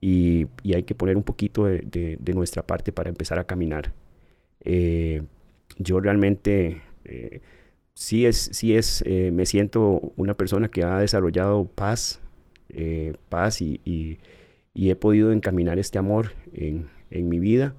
[0.00, 3.92] y, y, hay que poner un poquito de, de, nuestra parte para empezar a caminar.
[4.60, 5.22] Eh,
[5.78, 7.40] yo realmente eh,
[7.98, 12.20] sí es, sí es eh, me siento una persona que ha desarrollado paz,
[13.28, 14.18] paz y,
[14.74, 17.74] he podido encaminar este amor en, mi vida,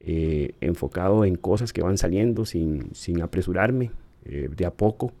[0.00, 3.90] enfocado en cosas que van saliendo sin, apresurarme,
[4.24, 5.12] de a poco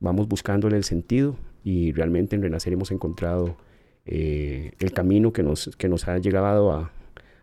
[0.00, 3.56] vamos buscándole el sentido y realmente en Renacer hemos encontrado
[4.04, 6.92] eh, el camino que nos, ha llegado a,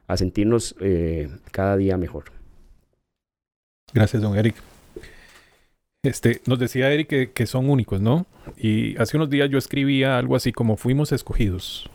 [0.08, 2.26] a sentirnos eh, cada día mejor.
[3.94, 4.56] Gracias, don Eric.
[6.04, 8.26] Este, nos decía Eric que, son únicos, ¿no?
[8.58, 11.92] Y hace unos días yo escribía algo así como fuimos escogidos.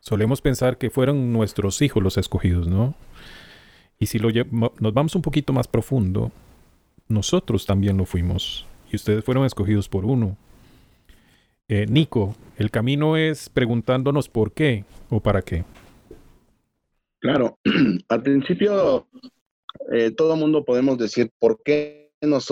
[0.00, 2.94] Solemos pensar que fueron nuestros hijos los escogidos, ¿no?
[3.98, 6.30] Y si lo nos vamos un poquito más profundo,
[7.08, 8.66] nosotros también lo fuimos.
[8.92, 10.36] Y ustedes fueron escogidos por uno.
[11.68, 15.64] Eh, Nico, el camino es preguntándonos por qué o para qué.
[17.18, 17.58] Claro,
[18.08, 19.06] al principio
[19.90, 22.07] eh, todo el mundo podemos decir por qué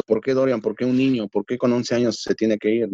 [0.07, 2.71] por qué Dorian, por qué un niño, por qué con 11 años se tiene que
[2.71, 2.89] ir,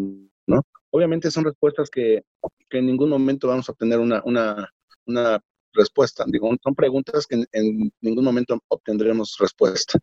[0.47, 0.63] ¿no?
[0.91, 2.23] Obviamente son respuestas que,
[2.71, 5.43] en ningún momento vamos a obtener una,
[5.75, 6.25] respuesta.
[6.27, 9.99] Digo, son preguntas que en, ningún momento obtendremos respuesta.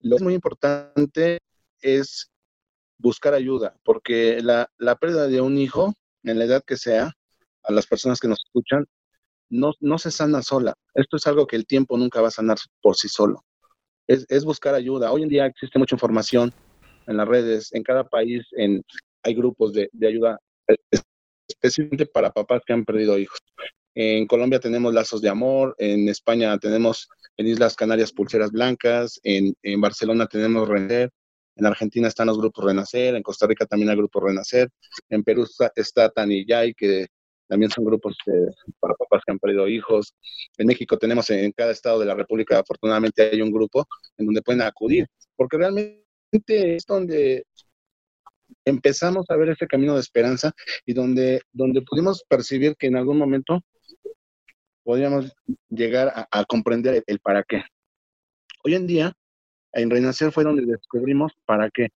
[0.00, 1.38] Lo que es muy importante
[1.80, 2.28] es
[2.98, 4.68] buscar ayuda, porque la,
[5.00, 5.94] pérdida de un hijo,
[6.24, 7.12] en la edad que sea,
[7.62, 8.86] a las personas que nos escuchan,
[9.50, 10.74] no se sana sola.
[10.94, 13.44] Esto es algo que el tiempo nunca va a sanar por sí solo.
[14.08, 15.12] Es, es buscar ayuda.
[15.12, 16.52] Hoy en día existe mucha información
[17.06, 18.82] en las redes, en cada país en,
[19.22, 20.76] hay grupos de, de ayuda eh,
[21.46, 23.38] especialmente para papás que han perdido hijos.
[23.94, 29.54] En Colombia tenemos lazos de amor, en España tenemos en Islas Canarias pulseras blancas, en,
[29.62, 31.10] en Barcelona tenemos Render,
[31.56, 34.70] en Argentina están los grupos Renacer, en Costa Rica también hay grupos Renacer,
[35.10, 36.12] en Perú está, está
[36.76, 37.08] que
[37.48, 38.16] también son grupos
[38.78, 40.14] para papás que han perdido hijos.
[40.56, 44.42] En México tenemos en cada estado de la República, afortunadamente hay un grupo en donde
[44.42, 46.04] pueden acudir, porque realmente
[46.46, 47.44] es donde
[48.64, 50.52] empezamos a ver ese camino de esperanza
[50.84, 53.60] y donde, donde pudimos percibir que en algún momento
[54.84, 55.34] podríamos
[55.68, 57.62] llegar a, comprender el, para qué.
[58.64, 59.12] Hoy en día,
[59.72, 61.88] en Renacer fue donde descubrimos para qué,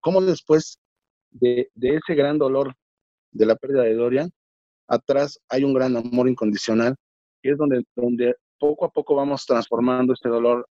[0.00, 0.78] cómo después
[1.30, 2.74] de, de ese gran dolor
[3.32, 4.30] de la pérdida de Dorian,
[4.88, 6.96] atrás hay un gran amor incondicional,
[7.42, 10.68] y es donde, donde poco a poco vamos transformando este dolor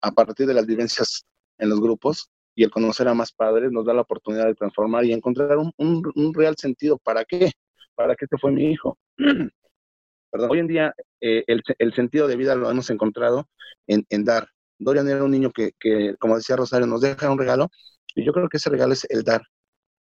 [0.00, 1.24] a partir de las vivencias
[1.58, 5.04] en los grupos y el conocer a más padres nos da la oportunidad de transformar
[5.04, 6.98] y encontrar un, un, real sentido.
[6.98, 7.50] ¿Para qué?
[7.94, 8.98] ¿Para qué este fue mi hijo?
[10.30, 10.50] Perdón.
[10.50, 13.48] Hoy en día eh, el, el, sentido de vida lo hemos encontrado
[13.86, 14.48] en, en dar.
[14.78, 17.68] Dorian era un niño que, que, como decía Rosario, nos deja un regalo
[18.14, 19.42] y yo creo que ese regalo es el dar.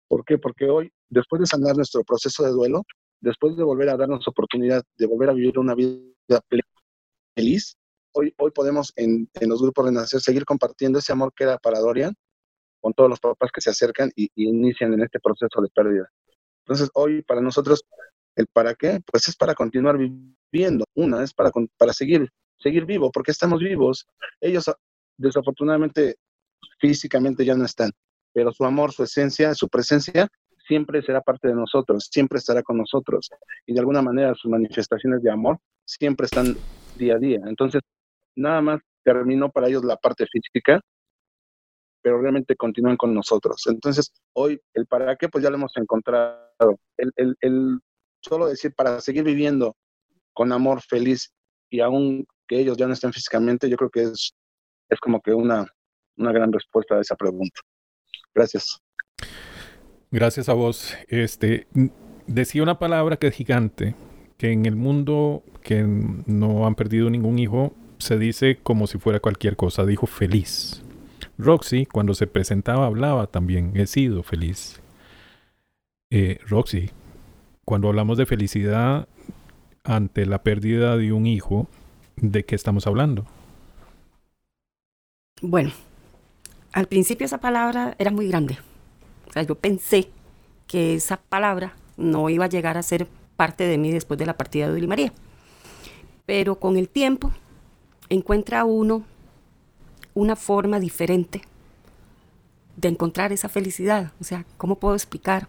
[0.08, 0.38] ¿Por qué?
[0.38, 2.84] Porque hoy, después de sanar nuestro proceso de duelo,
[3.22, 6.42] después de volver a darnos oportunidad de volver a vivir una vida
[7.36, 7.78] feliz,
[8.14, 11.58] hoy, hoy podemos en, en los grupos de nacer seguir compartiendo ese amor que era
[11.58, 12.14] para Dorian
[12.82, 16.10] con todos los papás que se acercan y, inician en este proceso de pérdida.
[16.66, 17.84] Entonces, hoy para nosotros,
[18.36, 20.86] el para qué, pues es para continuar viviendo.
[20.96, 24.08] Una es para, para seguir, seguir vivo, porque estamos vivos.
[24.42, 24.70] Ellos,
[25.18, 26.16] desafortunadamente,
[26.80, 27.92] físicamente ya no están,
[28.34, 30.28] pero su amor, su esencia, su presencia
[30.68, 33.30] siempre será parte de nosotros, siempre estará con nosotros.
[33.66, 36.56] Y de alguna manera sus manifestaciones de amor siempre están
[36.98, 37.40] día a día.
[37.46, 37.82] Entonces,
[38.36, 40.80] nada más terminó para ellos la parte física,
[42.02, 43.64] pero realmente continúan con nosotros.
[43.68, 46.80] Entonces, hoy el para qué, pues ya lo hemos encontrado.
[46.98, 47.80] El, el,
[48.22, 49.76] solo decir para seguir viviendo
[50.34, 51.34] con amor feliz
[51.70, 54.34] y aún que ellos ya no estén físicamente, yo creo que es,
[54.90, 55.66] es como que una,
[56.18, 57.62] una gran respuesta a esa pregunta.
[58.34, 58.80] Gracias.
[60.12, 60.94] Gracias a vos.
[61.08, 61.68] Este,
[62.28, 63.96] decía una palabra que es gigante,
[64.38, 69.22] que en el mundo que no han perdido ningún hijo, se dice como si fuera
[69.22, 69.86] cualquier cosa.
[69.86, 70.84] Dijo feliz.
[71.38, 73.72] Roxy, cuando se presentaba, hablaba también.
[73.76, 74.82] He sido feliz.
[76.10, 76.90] Eh, Roxy,
[77.64, 79.08] cuando hablamos de felicidad
[79.86, 81.70] ante la pérdida de un hijo,
[82.18, 83.26] ¿de qué estamos hablando?
[85.42, 85.72] Bueno,
[86.74, 88.58] al principio esa palabra era muy grande
[89.32, 90.10] o sea, yo pensé
[90.68, 94.36] que esa palabra no iba a llegar a ser parte de mí después de la
[94.36, 95.14] partida de Willy María.
[96.26, 97.32] Pero con el tiempo
[98.10, 99.06] encuentra uno
[100.14, 101.44] una forma diferente
[102.76, 104.12] de encontrar esa felicidad.
[104.20, 105.48] O sea, ¿cómo puedo explicar?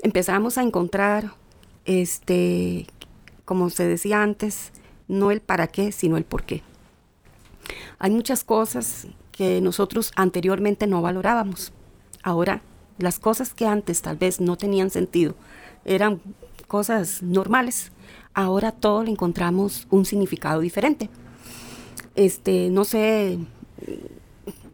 [0.00, 1.32] Empezamos a encontrar,
[1.84, 2.86] este,
[3.44, 4.70] como se decía antes,
[5.08, 6.62] no el para qué, sino el por qué.
[7.98, 11.72] Hay muchas cosas que nosotros anteriormente no valorábamos.
[12.22, 12.62] Ahora,
[12.98, 15.34] las cosas que antes tal vez no tenían sentido,
[15.84, 16.20] eran
[16.66, 17.92] cosas normales,
[18.34, 21.08] ahora todo le encontramos un significado diferente.
[22.14, 23.38] Este, no sé,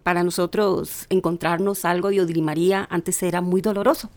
[0.03, 4.11] para nosotros encontrarnos algo de Odilimaría antes era muy doloroso.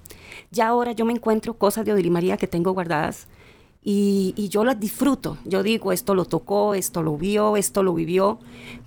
[0.52, 3.28] Ya ahora yo me encuentro cosas de Odilimaría que tengo guardadas
[3.90, 5.38] y, yo las disfruto.
[5.46, 8.38] Yo digo, esto lo tocó, esto lo vio, esto lo vivió,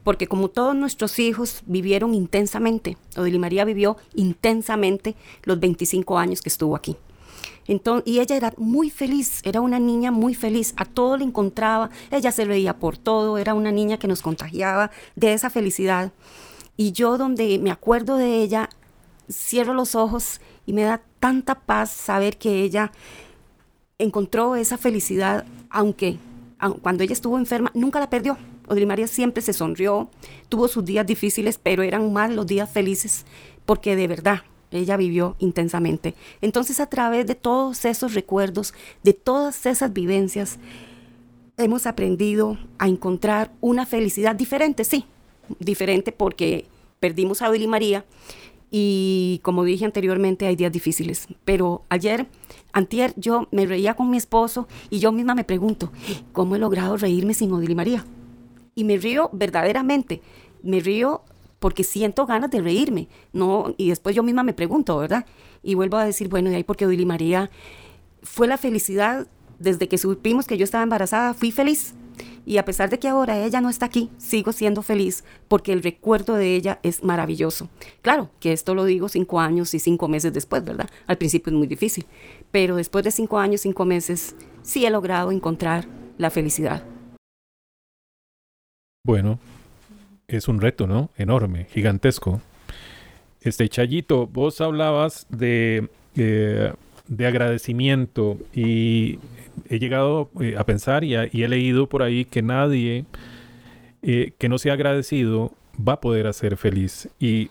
[0.05, 6.51] porque como todos nuestros hijos vivieron intensamente, Odili María vivió intensamente los 25 años que
[6.51, 6.97] estuvo aquí.
[7.67, 11.89] Entonces, y ella era muy feliz, era una niña muy feliz, a todo le encontraba,
[12.11, 16.13] ella se reía por todo, era una niña que nos contagiaba de esa felicidad.
[16.77, 18.69] Y yo donde me acuerdo de ella,
[19.33, 22.93] cierro los ojos y me da tanta paz saber que ella
[24.03, 26.19] encontró esa felicidad, aunque
[26.83, 28.37] cuando ella estuvo enferma, nunca la perdió.
[28.69, 30.11] Odri María siempre se sonrió,
[30.49, 33.25] tuvo sus días difíciles, pero eran más los días felices,
[33.67, 36.15] porque de verdad ella vivió intensamente.
[36.41, 40.59] Entonces, a través de todos esos recuerdos, de todas esas vivencias,
[41.57, 45.05] hemos aprendido a encontrar una felicidad diferente, sí,
[45.59, 46.67] diferente porque
[47.01, 48.05] perdimos a Odri María
[48.71, 51.27] y como dije anteriormente, hay días difíciles.
[51.45, 52.27] Pero ayer,
[52.73, 55.91] antier, yo me reía con mi esposo y yo misma me pregunto,
[56.33, 58.05] ¿cómo he logrado reírme sin Odile María?
[58.75, 60.23] Y me río verdaderamente.
[60.63, 61.23] Me río
[61.59, 63.09] porque siento ganas de reírme.
[63.33, 65.27] No, y después yo misma me pregunto, ¿verdad?
[65.63, 67.51] Y vuelvo a decir, bueno, y ahí porque Odile María
[68.23, 69.27] fue la felicidad
[69.59, 71.95] desde que supimos que yo estaba embarazada, fui feliz
[72.47, 75.83] y a pesar de que ahora ella no está aquí, sigo siendo feliz porque el
[75.83, 77.69] recuerdo de ella es maravilloso.
[78.03, 80.89] Claro que esto lo digo cinco años y cinco meses después, ¿verdad?
[81.07, 82.07] Al principio es muy difícil,
[82.51, 85.87] pero después de cinco años, cinco meses, sí he logrado encontrar
[86.19, 86.85] la felicidad.
[89.05, 89.39] Bueno,
[90.29, 91.11] es un reto, ¿no?
[91.17, 92.41] Enorme, gigantesco.
[93.41, 96.73] Este Chayito, vos hablabas de, eh,
[97.09, 99.19] de agradecimiento y
[99.69, 103.05] he llegado eh, a pensar y, he leído por ahí que nadie
[104.03, 107.09] eh, que no sea agradecido va a poder hacer feliz.
[107.19, 107.51] Y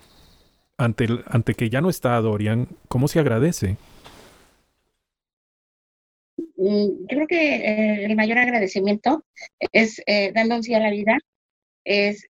[0.77, 3.77] ante, ante que ya no está Dorian, ¿cómo se agradece?
[6.57, 9.23] Mm, yo creo que eh, el mayor agradecimiento
[9.71, 10.01] es
[10.33, 11.17] dando un sí a la vida,
[11.83, 12.27] es,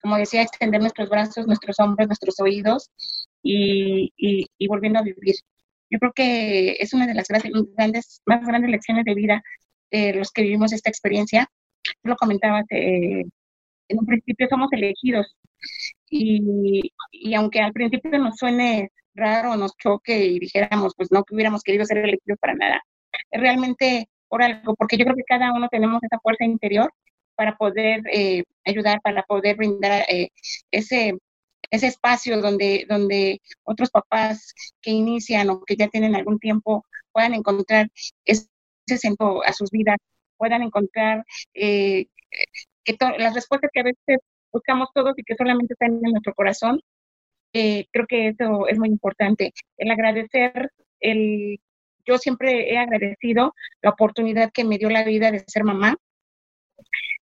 [0.00, 2.90] como decía, extender nuestros brazos, nuestros hombros, nuestros oídos
[3.42, 5.36] y volviendo a vivir.
[5.90, 9.42] Yo creo que es una de las grandes, más grandes lecciones de vida
[9.90, 11.48] de los que vivimos esta experiencia.
[12.02, 13.24] Tú lo comentabas, eh,
[13.88, 15.36] en un principio somos elegidos
[16.10, 21.34] y, y, aunque al principio nos suene raro, nos choque y dijéramos, pues no que
[21.34, 22.82] hubiéramos querido ser elegidos para nada,
[23.30, 26.92] realmente por algo, porque yo creo que cada uno tenemos esa fuerza interior
[27.36, 30.30] para poder eh, ayudar, para poder brindar eh,
[30.70, 31.14] ese
[31.70, 37.34] ese espacio donde, donde otros papás que inician o que ya tienen algún tiempo puedan
[37.34, 37.88] encontrar
[38.24, 38.48] ese
[38.86, 39.96] centro a sus vidas,
[40.36, 42.06] puedan encontrar eh,
[42.84, 44.18] que las respuestas que a veces
[44.52, 46.80] buscamos todos y que solamente están en nuestro corazón.
[47.52, 49.52] Eh, creo que eso es muy importante.
[49.76, 51.58] El agradecer, el,
[52.04, 55.96] yo siempre he agradecido la oportunidad que me dio la vida de ser mamá,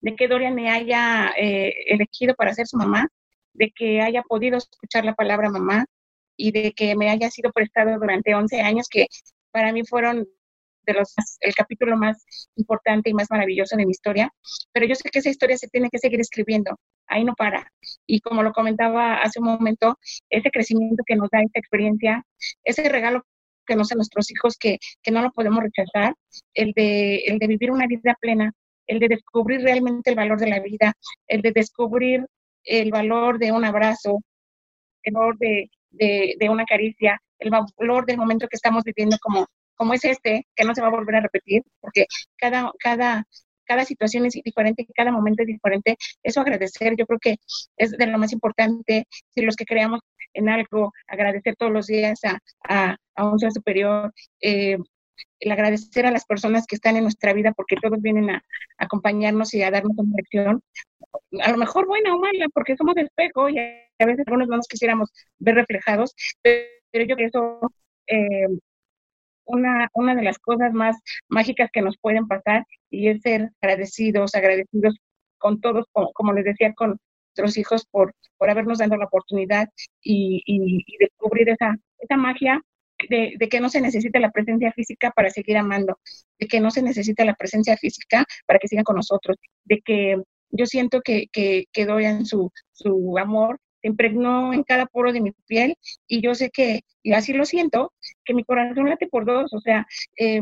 [0.01, 3.09] de que Dorian me haya eh, elegido para ser su mamá,
[3.55, 5.87] de que haya podido escuchar la palabra mamá
[6.37, 9.07] y de que me haya sido prestado durante 11 años, que
[9.51, 10.27] para mí fueron
[11.41, 12.25] el capítulo más
[12.57, 14.31] importante y más maravilloso de mi historia,
[14.73, 16.77] pero yo sé que esa historia se tiene que seguir escribiendo,
[17.07, 17.71] ahí no para.
[18.07, 19.99] Y como lo comentaba hace un momento,
[20.29, 22.25] ese crecimiento que nos da esta experiencia,
[22.65, 23.25] ese regalo
[23.67, 26.15] que nos da nuestros hijos que, que no lo podemos rechazar,
[26.55, 28.53] el de, el de vivir una vida plena,
[28.87, 30.95] el de descubrir realmente el valor de la vida,
[31.29, 32.27] el de descubrir
[32.65, 34.23] el valor de un abrazo,
[35.03, 39.95] el valor de, de, una caricia, el valor del momento que estamos viviendo como, como
[39.95, 42.07] es este, que no se va a volver a repetir, porque
[42.37, 43.27] cada, cada,
[43.65, 45.97] cada situación es diferente, cada momento es diferente.
[46.23, 47.37] Eso agradecer, yo creo que
[47.77, 50.01] es de lo más importante, si los que creamos
[50.35, 52.39] en algo, agradecer todos los días a,
[52.69, 54.79] a, a un ser superior, eh,
[55.41, 58.45] el agradecer a las personas que están en nuestra vida porque todos vienen a,
[58.79, 60.63] acompañarnos y a darnos una lección,
[61.41, 64.57] a lo mejor buena o mala, porque somos de espejo y a veces algunos no
[64.57, 67.61] nos quisiéramos ver reflejados, pero yo creo que eso,
[68.07, 68.49] eh,
[69.45, 70.97] una, una de las cosas más
[71.29, 74.97] mágicas que nos pueden pasar y es ser agradecidos, agradecidos
[75.39, 76.99] con todos, como, les decía, con
[77.37, 79.69] nuestros hijos por, por habernos dado la oportunidad
[80.03, 82.61] y, y descubrir esa, esa magia
[83.09, 85.99] de, que no se necesita la presencia física para seguir amando,
[86.39, 90.23] de que no se necesita la presencia física para que sigan con nosotros, de que
[90.53, 95.21] yo siento que, que, que en su, su amor se impregnó en cada poro de
[95.21, 95.77] mi piel
[96.07, 97.93] y yo sé que, y así lo siento,
[98.25, 99.87] que mi corazón late por dos, o sea,
[100.17, 100.41] eh,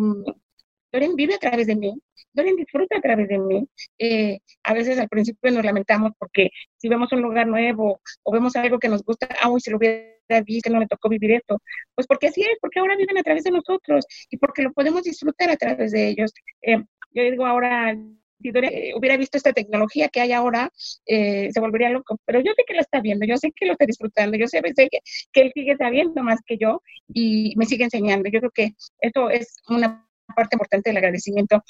[0.92, 1.94] Dorian vive a través de mí,
[2.32, 3.66] Dorian disfruta a través de mí.
[3.98, 8.56] Eh, a veces al principio nos lamentamos porque si vemos un lugar nuevo o vemos
[8.56, 10.06] algo que nos gusta, ah, uy, se lo hubiera
[10.44, 11.60] visto, no me tocó vivir esto.
[11.94, 15.02] Pues porque así es, porque ahora viven a través de nosotros y porque lo podemos
[15.02, 16.32] disfrutar a través de ellos.
[16.62, 16.78] Eh,
[17.12, 20.70] yo digo ahora, si Dorian eh, hubiera visto esta tecnología que hay ahora,
[21.06, 22.18] se volvería loco.
[22.24, 24.62] Pero yo sé que lo está viendo, yo sé que lo está disfrutando, yo sé,
[24.62, 25.00] que,
[25.32, 28.28] que él sigue sabiendo más que yo y me sigue enseñando.
[28.30, 31.62] Yo creo que eso es una parte importante del agradecimiento,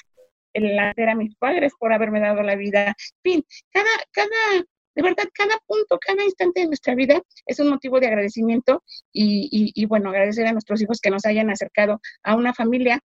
[0.53, 2.95] el hacer a mis padres por haberme dado la vida.
[3.23, 4.65] Fin, cada, cada,
[4.95, 9.73] de verdad, cada punto, cada instante de nuestra vida es un motivo de agradecimiento y,
[9.75, 13.01] y, bueno, agradecer a nuestros hijos que nos hayan acercado a una familia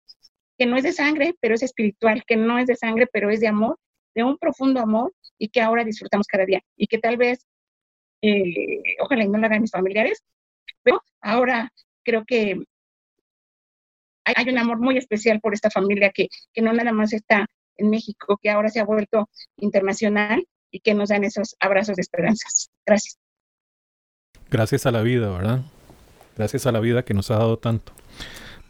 [0.61, 3.39] que no es de sangre, pero es espiritual, que no es de sangre, pero es
[3.39, 3.79] de amor,
[4.13, 7.47] de un profundo amor y que ahora disfrutamos cada día y que tal vez,
[8.21, 10.23] eh, ojalá y no lo hagan mis familiares,
[10.83, 12.61] pero ahora creo que
[14.23, 17.89] hay un amor muy especial por esta familia que, que no nada más está en
[17.89, 22.69] México, que ahora se ha vuelto internacional y que nos dan esos abrazos de esperanzas.
[22.85, 23.17] Gracias.
[24.51, 25.61] Gracias a la vida, ¿verdad?
[26.37, 27.93] Gracias a la vida que nos ha dado tanto.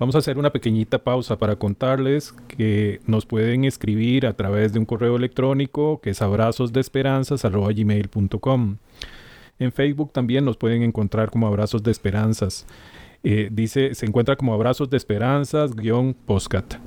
[0.01, 4.79] Vamos a hacer una pequeñita pausa para contarles que nos pueden escribir a través de
[4.79, 8.77] un correo electrónico que es abrazosdeesperanzas.gmail.com.
[9.59, 12.65] En Facebook también nos pueden encontrar como Abrazos de Esperanzas.
[13.23, 16.77] Eh, dice, se encuentra como Abrazos de Esperanzas, guion postcat.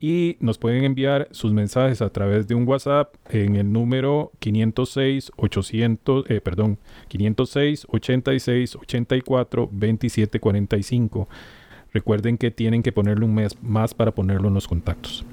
[0.00, 5.32] Y nos pueden enviar sus mensajes a través de un WhatsApp en el número 506
[5.36, 6.78] 800, eh, perdón,
[7.08, 11.28] 506 86 84 27 45.
[11.92, 15.24] Recuerden que tienen que ponerle un mes más para ponerlo en los contactos.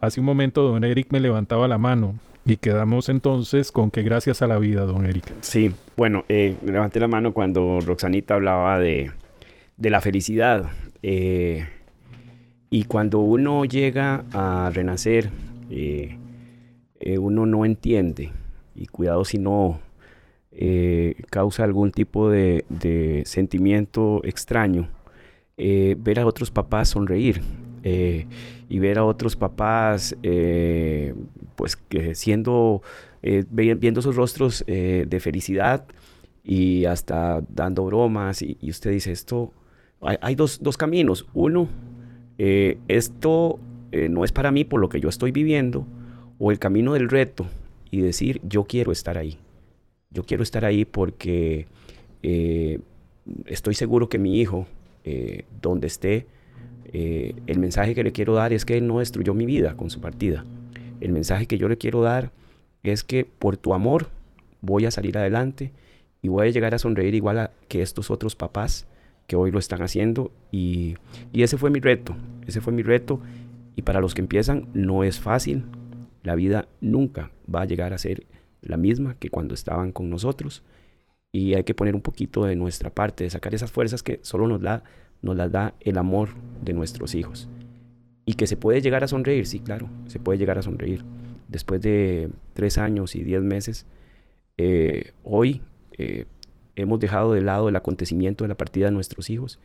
[0.00, 2.14] Hace un momento don Eric me levantaba la mano
[2.44, 5.32] y quedamos entonces con que gracias a la vida, don Eric.
[5.40, 9.12] Sí, bueno, eh, levanté la mano cuando Roxanita hablaba de,
[9.76, 10.70] de la felicidad.
[11.02, 11.66] Eh,
[12.70, 15.30] y cuando uno llega a renacer,
[15.70, 16.16] eh,
[17.00, 18.32] eh, uno no entiende,
[18.74, 19.80] y cuidado si no
[21.30, 22.64] causa algún tipo de,
[23.26, 24.88] sentimiento extraño,
[25.56, 27.40] ver a otros papás sonreír
[27.84, 30.16] y ver a otros papás
[31.56, 32.82] pues que siendo,
[33.50, 35.86] viendo sus rostros de felicidad
[36.44, 39.52] y hasta dando bromas y, usted dice esto,
[40.02, 41.26] hay, dos, dos, caminos.
[41.32, 41.68] Uno,
[42.36, 43.58] eh, esto
[43.90, 45.86] eh, no es para mí por lo que yo estoy viviendo,
[46.38, 47.46] o el camino del reto
[47.90, 49.38] y decir yo quiero estar ahí.
[50.10, 51.66] Yo quiero estar ahí porque
[52.22, 52.80] eh,
[53.46, 54.66] estoy seguro que mi hijo,
[55.60, 56.26] donde esté,
[56.92, 60.00] el mensaje que le quiero dar es que él no destruyó mi vida con su
[60.00, 60.44] partida.
[61.00, 62.30] El mensaje que yo le quiero dar
[62.82, 64.08] es que por tu amor
[64.60, 65.72] voy a salir adelante
[66.22, 68.86] y voy a llegar a sonreír igual a que estos otros papás
[69.26, 70.32] que hoy lo están haciendo.
[70.50, 70.96] Y,
[71.32, 73.20] ese fue mi reto, ese fue mi reto.
[73.76, 75.64] Y para los que empiezan no es fácil,
[76.22, 78.24] la vida nunca va a llegar a ser
[78.62, 80.62] la misma que cuando estaban con nosotros
[81.34, 84.46] y hay que poner un poquito de nuestra parte, de sacar esas fuerzas que solo
[84.46, 84.84] nos, da,
[85.20, 86.28] nos las da el amor
[86.62, 87.48] de nuestros hijos.
[88.24, 91.04] Y que se puede llegar a sonreír, sí, claro, se puede llegar a sonreír.
[91.48, 93.84] Después de tres años y diez meses,
[94.58, 95.60] eh, hoy
[95.98, 96.26] eh,
[96.76, 99.58] hemos dejado de lado el acontecimiento de la partida de nuestros hijos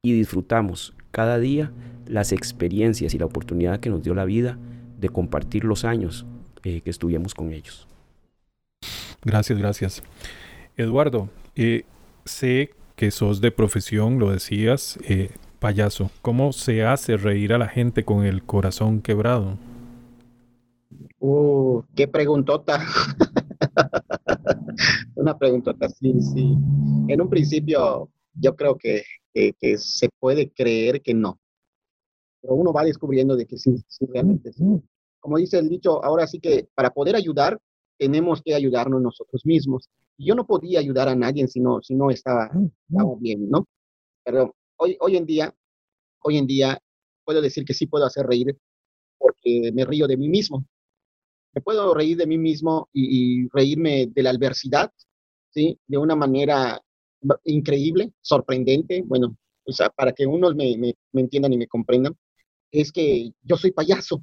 [0.00, 1.70] y disfrutamos cada día
[2.06, 4.56] las experiencias y la oportunidad que nos dio la vida
[4.98, 6.24] de compartir los años
[6.62, 7.86] eh, que estuvimos con ellos.
[9.22, 10.02] Gracias, gracias.
[10.76, 11.84] Eduardo, eh,
[12.24, 14.98] sé que sos de profesión, lo decías,
[15.58, 16.10] payaso.
[16.22, 19.56] ¿Cómo se hace reír a la gente con el corazón quebrado?
[21.20, 22.80] Uh, qué preguntota.
[25.14, 26.56] Una pregunta sí, sí.
[27.08, 29.02] En un principio, yo creo que,
[29.34, 31.38] que, se puede creer que no.
[32.40, 34.82] Pero uno va descubriendo de que sí, sí, realmente sí.
[35.20, 37.60] Como dice el dicho, ahora sí que para poder ayudar,
[37.98, 39.90] tenemos que ayudarnos nosotros mismos.
[40.22, 42.50] Yo no podía ayudar a nadie si no, si no estaba,
[42.88, 43.66] estaba bien, ¿no?
[44.24, 45.54] Pero hoy, hoy en día,
[46.22, 46.78] hoy en día,
[47.24, 48.56] puedo decir que sí puedo hacer reír
[49.18, 50.64] porque me río de mí mismo
[51.52, 54.92] me puedo reír de mí mismo y, reírme de la adversidad,
[55.50, 55.78] ¿sí?
[55.86, 56.80] De una manera
[57.44, 62.16] increíble, sorprendente, bueno, o sea, para que unos me, me, entiendan y me comprendan,
[62.70, 64.22] es que yo soy payaso,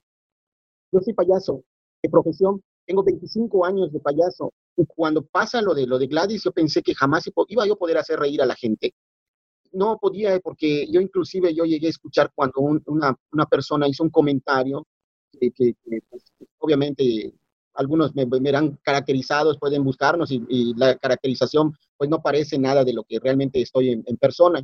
[0.92, 1.64] yo soy payaso
[2.02, 6.44] de profesión, tengo 25 años de payaso, y cuando pasa lo de, lo de Gladys,
[6.44, 8.94] yo pensé que jamás iba yo a poder hacer reír a la gente.
[9.74, 14.10] No podía, porque yo inclusive yo llegué a escuchar cuando una, una persona hizo un
[14.10, 14.88] comentario
[15.40, 15.76] que,
[16.10, 16.24] pues,
[16.60, 17.34] obviamente
[17.74, 23.04] algunos me verán caracterizados, pueden buscarnos y, la caracterización pues no parece nada de lo
[23.04, 24.64] que realmente estoy en, persona.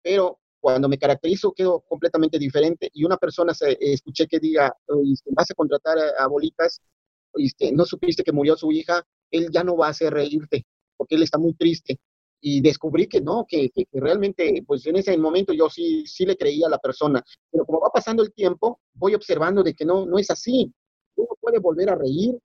[0.00, 4.72] Pero cuando me caracterizo quedo completamente diferente y una persona se, escuché que diga,
[5.32, 6.80] vas a contratar a, bolitas,
[7.72, 10.64] no supiste que murió su hija, él ya no va a hacer reírte
[10.96, 11.98] porque él está muy triste
[12.40, 16.36] y descubrí que no, que, que, realmente, pues en ese momento yo sí, sí le
[16.36, 20.06] creía a la persona, pero como va pasando el tiempo, voy observando de que no,
[20.06, 20.72] no es así.
[21.14, 22.36] Uno puede volver a reír,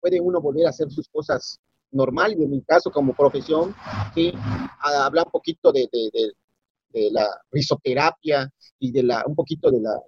[0.00, 1.58] puede uno volver a hacer sus cosas
[1.90, 3.74] normal, y en mi caso como profesión,
[4.14, 4.32] sí,
[4.80, 6.32] a hablar un poquito de, de, de,
[6.90, 9.98] de la risoterapia y de la, un poquito de la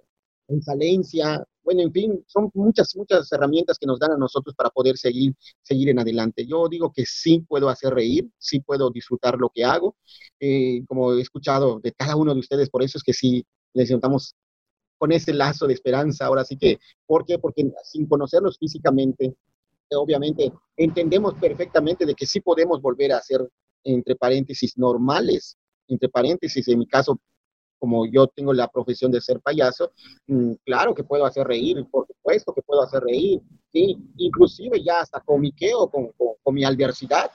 [0.49, 4.97] insalencia, bueno, en fin, son muchas, muchas herramientas que nos dan a nosotros para poder
[4.97, 6.45] seguir, seguir en adelante.
[6.45, 9.95] Yo digo que sí puedo hacer reír, sí puedo disfrutar lo que hago.
[10.39, 13.89] Eh, como he escuchado de cada uno de ustedes, por eso es que sí les
[13.89, 14.35] sentamos
[14.97, 16.25] con ese lazo de esperanza.
[16.25, 17.39] Ahora sí que, ¿por qué?
[17.39, 19.35] Porque sin conocerlos físicamente,
[19.91, 23.47] obviamente entendemos perfectamente de que sí podemos volver a ser,
[23.83, 25.57] entre paréntesis, normales,
[25.87, 27.19] entre paréntesis, en mi caso,
[27.79, 29.91] como yo tengo la profesión de ser payaso,
[30.27, 33.97] mm, claro que puedo hacer reír, por supuesto que puedo hacer reír, ¿sí?
[34.17, 37.31] Inclusive ya hasta comiqueo con, con, con mi adversidad,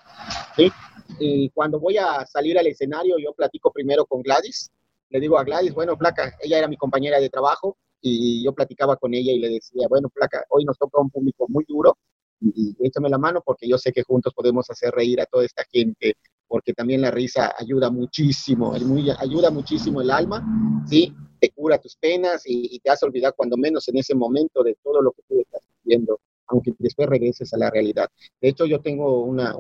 [0.57, 0.70] ¿sí?
[1.18, 4.70] Y cuando voy a salir al escenario, yo platico primero con Gladys,
[5.11, 8.97] le digo a Gladys, bueno, Placa, ella era mi compañera de trabajo, y yo platicaba
[8.97, 11.97] con ella y le decía, bueno, Placa, hoy nos toca un público muy duro,
[12.40, 15.64] y, échame la mano porque yo sé que juntos podemos hacer reír a toda esta
[15.70, 16.14] gente
[16.47, 20.45] porque también la risa ayuda muchísimo, ayuda muchísimo el alma,
[20.86, 21.14] ¿sí?
[21.40, 25.03] Te cura tus penas y, te hace olvidar cuando menos en ese momento de todo
[25.03, 28.09] lo que tú estás viviendo, aunque después regreses a la realidad.
[28.40, 29.57] De hecho, yo tengo una,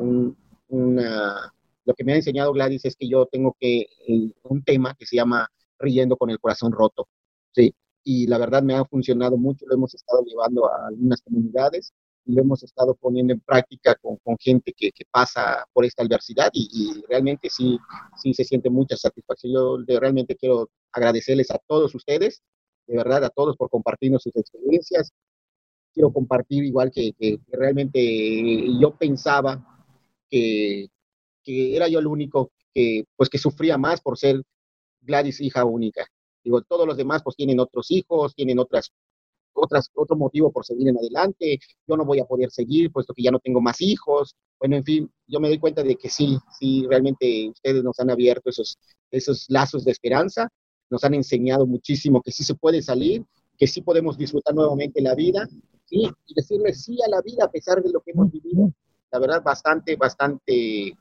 [0.68, 1.52] una
[1.84, 5.06] lo que me ha enseñado Gladys es que yo tengo que, eh, un tema que
[5.06, 7.08] se llama riendo con el corazón roto,
[7.52, 7.74] ¿sí?
[8.02, 11.92] Y la verdad me ha funcionado mucho, lo hemos estado llevando a algunas comunidades
[12.26, 16.50] lo hemos estado poniendo en práctica con, con gente que, que, pasa por esta adversidad
[16.52, 17.78] y, y, realmente sí,
[18.16, 19.52] sí se siente mucha satisfacción.
[19.86, 22.42] Yo realmente quiero agradecerles a todos ustedes,
[22.86, 25.12] de verdad a todos por compartirnos sus experiencias.
[25.92, 28.00] Quiero compartir igual que, que, que realmente
[28.80, 29.74] yo pensaba
[30.30, 30.90] que,
[31.46, 34.42] era yo el único que, pues, que sufría más por ser
[35.02, 36.06] Gladys hija única.
[36.42, 38.92] Digo, todos los demás pues tienen otros hijos, tienen otras
[39.54, 43.22] otras, otro motivo por seguir en adelante, yo no voy a poder seguir puesto que
[43.22, 44.34] ya no tengo más hijos.
[44.58, 48.10] Bueno, en fin, yo me doy cuenta de que sí, sí, realmente ustedes nos han
[48.10, 48.78] abierto esos,
[49.10, 50.48] esos lazos de esperanza,
[50.90, 53.24] nos han enseñado muchísimo que sí se puede salir,
[53.58, 55.46] que sí podemos disfrutar nuevamente la vida,
[55.86, 56.10] ¿sí?
[56.26, 58.72] y decirle sí a la vida a pesar de lo que hemos vivido.
[59.10, 60.96] La verdad, bastante, bastante,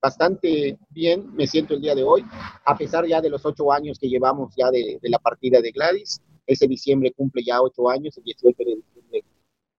[0.00, 2.24] bastante bien me siento el día de hoy,
[2.64, 5.70] a pesar ya de los ocho años que llevamos ya de, de la partida de
[5.70, 9.24] Gladys ese diciembre cumple ya ocho años, el 18 de diciembre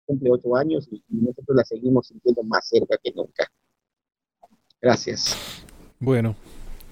[0.06, 3.52] cumple ocho años y, nosotros la seguimos sintiendo más cerca que nunca.
[4.80, 5.36] Gracias.
[6.00, 6.36] Bueno,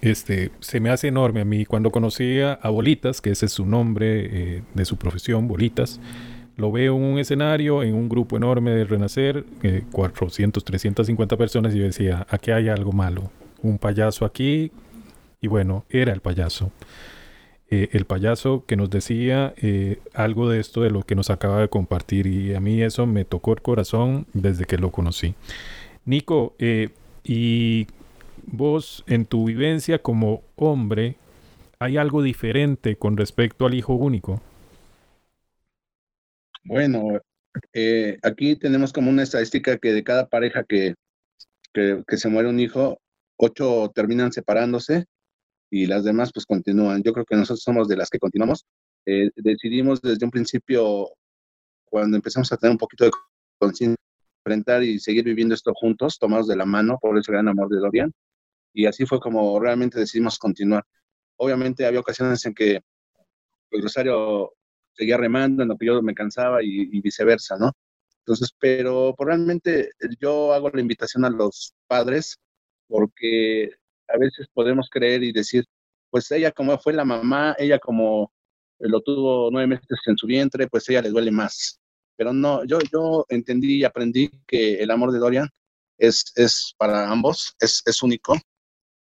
[0.02, 3.66] este, se me hace enorme a mí cuando conocí a, Bolitas, que ese es su
[3.66, 6.00] nombre eh, de su profesión, Bolitas.
[6.58, 11.74] Lo veo en un escenario, en un grupo enorme de Renacer, eh, 400, 350 personas,
[11.76, 13.30] y yo decía, aquí hay algo malo.
[13.62, 14.72] Un payaso aquí,
[15.40, 16.72] y bueno, era el payaso.
[17.70, 21.60] Eh, el payaso que nos decía eh, algo de esto de lo que nos acaba
[21.60, 25.36] de compartir y a mí eso me tocó el corazón desde que lo conocí.
[26.06, 26.92] Nico, eh,
[27.26, 27.88] y
[28.46, 31.18] vos en tu vivencia como hombre,
[31.78, 34.42] ¿hay algo diferente con respecto al hijo único?
[36.64, 37.20] Bueno,
[38.24, 40.96] aquí tenemos como una estadística que de cada pareja que,
[41.74, 43.02] que, que se muere un hijo,
[43.36, 45.06] ocho terminan separándose
[45.70, 47.04] y las demás pues continúan.
[47.04, 48.66] Yo creo que nosotros somos de las que continuamos.
[49.06, 51.10] Eh, decidimos desde un principio,
[51.86, 53.12] cuando empezamos a tener un poquito de
[53.60, 53.98] conciencia,
[54.46, 57.80] enfrentar y seguir viviendo esto juntos, tomados de la mano por ese gran amor de
[57.80, 58.14] Dorian.
[58.74, 60.84] Y así fue como realmente decidimos continuar.
[61.38, 62.80] Obviamente había ocasiones en que
[63.72, 64.54] el Rosario
[64.94, 67.72] seguía remando, en lo que yo me cansaba y, y viceversa, ¿no?
[68.28, 72.38] Entonces, pero pues, realmente yo hago la invitación a los padres
[72.88, 73.72] porque
[74.08, 75.66] a veces podemos creer y decir,
[76.10, 78.32] pues ella como fue la mamá, ella como
[78.80, 81.80] lo tuvo nueve meses en su vientre, pues ella le duele más.
[82.16, 85.50] Pero no, yo, yo entendí y aprendí que el amor de Dorian
[85.98, 88.36] es, es para ambos, es, es único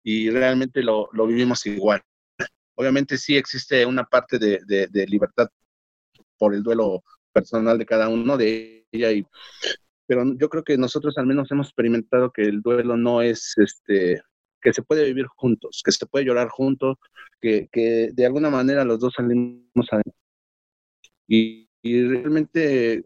[0.03, 2.01] y realmente lo, lo, vivimos igual.
[2.75, 5.49] Obviamente sí existe una parte de, de, libertad
[6.37, 9.25] por el duelo personal de cada uno de ella y
[10.07, 14.21] pero yo creo que nosotros al menos hemos experimentado que el duelo no es este
[14.61, 16.97] que se puede vivir juntos, que se puede llorar juntos,
[17.39, 20.01] que, que de alguna manera los dos salimos a...
[21.27, 23.05] Y, y realmente,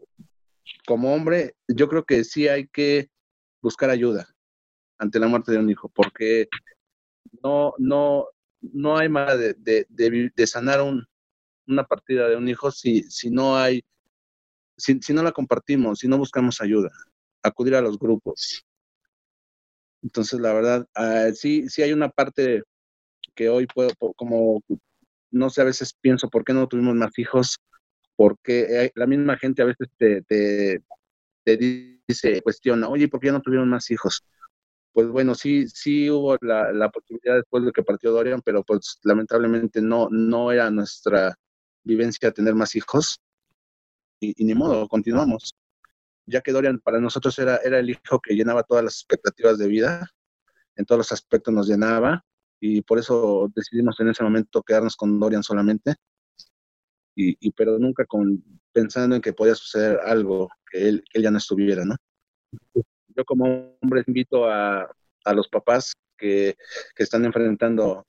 [0.86, 3.08] como hombre, yo creo que sí hay que
[3.62, 4.28] buscar ayuda
[4.98, 6.48] ante la muerte de un hijo, porque
[7.42, 8.26] no, no,
[8.60, 11.06] no hay manera de, de, de, de sanar un,
[11.66, 13.84] una partida de un hijo si, si no hay,
[14.76, 16.90] si, si no la compartimos, si no buscamos ayuda,
[17.42, 18.64] acudir a los grupos,
[20.06, 22.62] entonces, la verdad, uh, sí, sí hay una parte
[23.34, 24.62] que hoy puedo, como,
[25.32, 27.58] no sé, a veces pienso, ¿por qué no tuvimos más hijos?
[28.16, 33.68] Porque la misma gente a veces te, te, dice, cuestiona, oye, ¿por qué no tuvieron
[33.68, 34.22] más hijos?
[34.92, 39.00] Pues bueno, sí, sí hubo la, la, posibilidad después de que partió Dorian, pero pues
[39.02, 41.34] lamentablemente no, no era nuestra
[41.84, 43.20] vivencia tener más hijos.
[44.20, 45.52] Y ni modo, continuamos
[46.26, 49.68] ya que Dorian para nosotros era, era el hijo que llenaba todas las expectativas de
[49.68, 50.10] vida,
[50.76, 52.24] en todos los aspectos nos llenaba,
[52.60, 55.94] y por eso decidimos en ese momento quedarnos con Dorian solamente,
[57.18, 61.38] y, pero nunca con, pensando en que podía suceder algo, que él, que ya no
[61.38, 61.96] estuviera, ¿no?
[63.08, 64.86] Yo como hombre invito a,
[65.24, 66.56] a los papás que,
[66.94, 68.06] que están enfrentando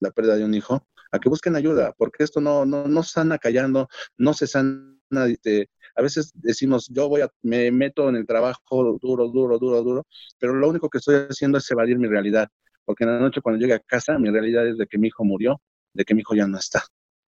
[0.00, 3.38] la pérdida de un hijo, a que busquen ayuda, porque esto no, no, no sana
[3.38, 8.26] callando, no se sana de, a veces decimos, yo voy a, me meto en el
[8.26, 10.06] trabajo duro, duro, duro, duro,
[10.38, 12.48] pero lo único que estoy haciendo es evadir mi realidad,
[12.84, 15.24] porque en la noche cuando llegue a casa, mi realidad es de que mi hijo
[15.24, 15.60] murió,
[15.92, 16.84] de que mi hijo ya no está.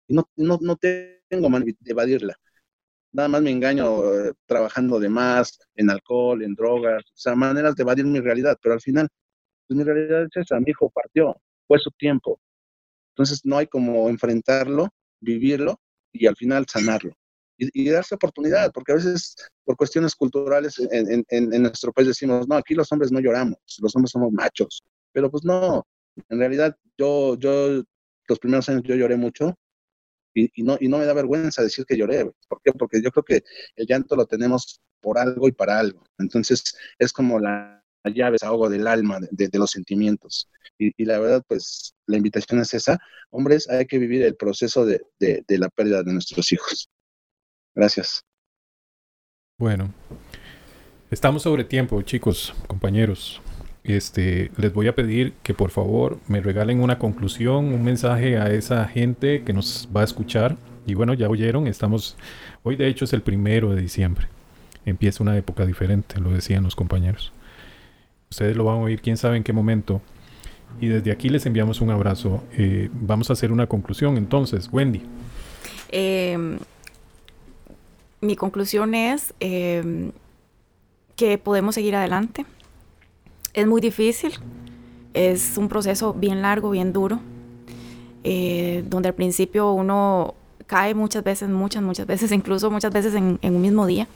[0.08, 2.36] Y no, no, no tengo manera de evadirla.
[3.14, 7.76] Nada más me engaño eh, trabajando de más, en alcohol, en drogas, o sea, maneras
[7.76, 9.08] de evadir mi realidad, pero al final,
[9.68, 11.36] pues mi realidad es esa, mi hijo partió,
[11.68, 12.40] fue su tiempo.
[13.14, 15.80] Entonces no hay como enfrentarlo, vivirlo
[16.14, 17.16] y al final sanarlo
[17.62, 22.08] y, y, darse oportunidad, porque a veces por cuestiones culturales en, en, en, nuestro país
[22.08, 25.86] decimos, no, aquí los hombres no lloramos, los hombres somos machos, pero pues no,
[26.30, 27.84] en realidad yo, yo
[28.28, 29.56] los primeros años yo lloré mucho
[30.34, 32.72] y, y, no, y no me da vergüenza decir que lloré, ¿por qué?
[32.74, 33.44] Porque yo creo que
[33.76, 36.04] el llanto lo tenemos por algo y para algo.
[36.18, 40.50] Entonces, es como la, llave, ahogo del alma, de, los sentimientos.
[40.78, 42.98] Y, la verdad, pues, la invitación es esa.
[43.30, 46.90] Hombres, hay que vivir el proceso de, de la pérdida de nuestros hijos.
[47.76, 48.24] Gracias.
[49.58, 49.94] Bueno,
[51.10, 53.42] estamos sobre tiempo, chicos, compañeros.
[53.84, 58.52] Este, les voy a pedir que por favor me regalen una conclusión, un mensaje a
[58.52, 60.58] esa gente que nos va a escuchar.
[60.86, 62.18] Y bueno, ya oyeron, estamos,
[62.64, 64.28] hoy de hecho es el primero de diciembre.
[64.86, 67.32] Empieza una época diferente, lo decían los compañeros.
[68.30, 70.02] Ustedes lo van a oír, quién sabe en qué momento.
[70.80, 72.44] Y desde aquí les enviamos un abrazo.
[72.54, 74.70] Eh, vamos a hacer una conclusión entonces.
[74.72, 75.02] Wendy.
[75.90, 76.58] Em,
[78.22, 80.12] mi conclusión es em,
[81.16, 82.46] que podemos seguir adelante
[83.54, 84.34] es muy difícil,
[85.14, 87.20] es un proceso bien largo, bien duro,
[88.24, 90.36] eh, donde al principio uno
[90.68, 94.08] cae muchas veces, muchas, muchas veces, incluso muchas veces en, un mismo día.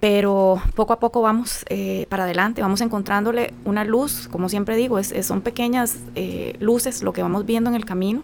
[0.00, 4.98] Pero poco a poco vamos eh, para adelante, vamos encontrándole una luz, como siempre digo,
[4.98, 8.22] es, son pequeñas eh, luces lo que vamos viendo en el camino.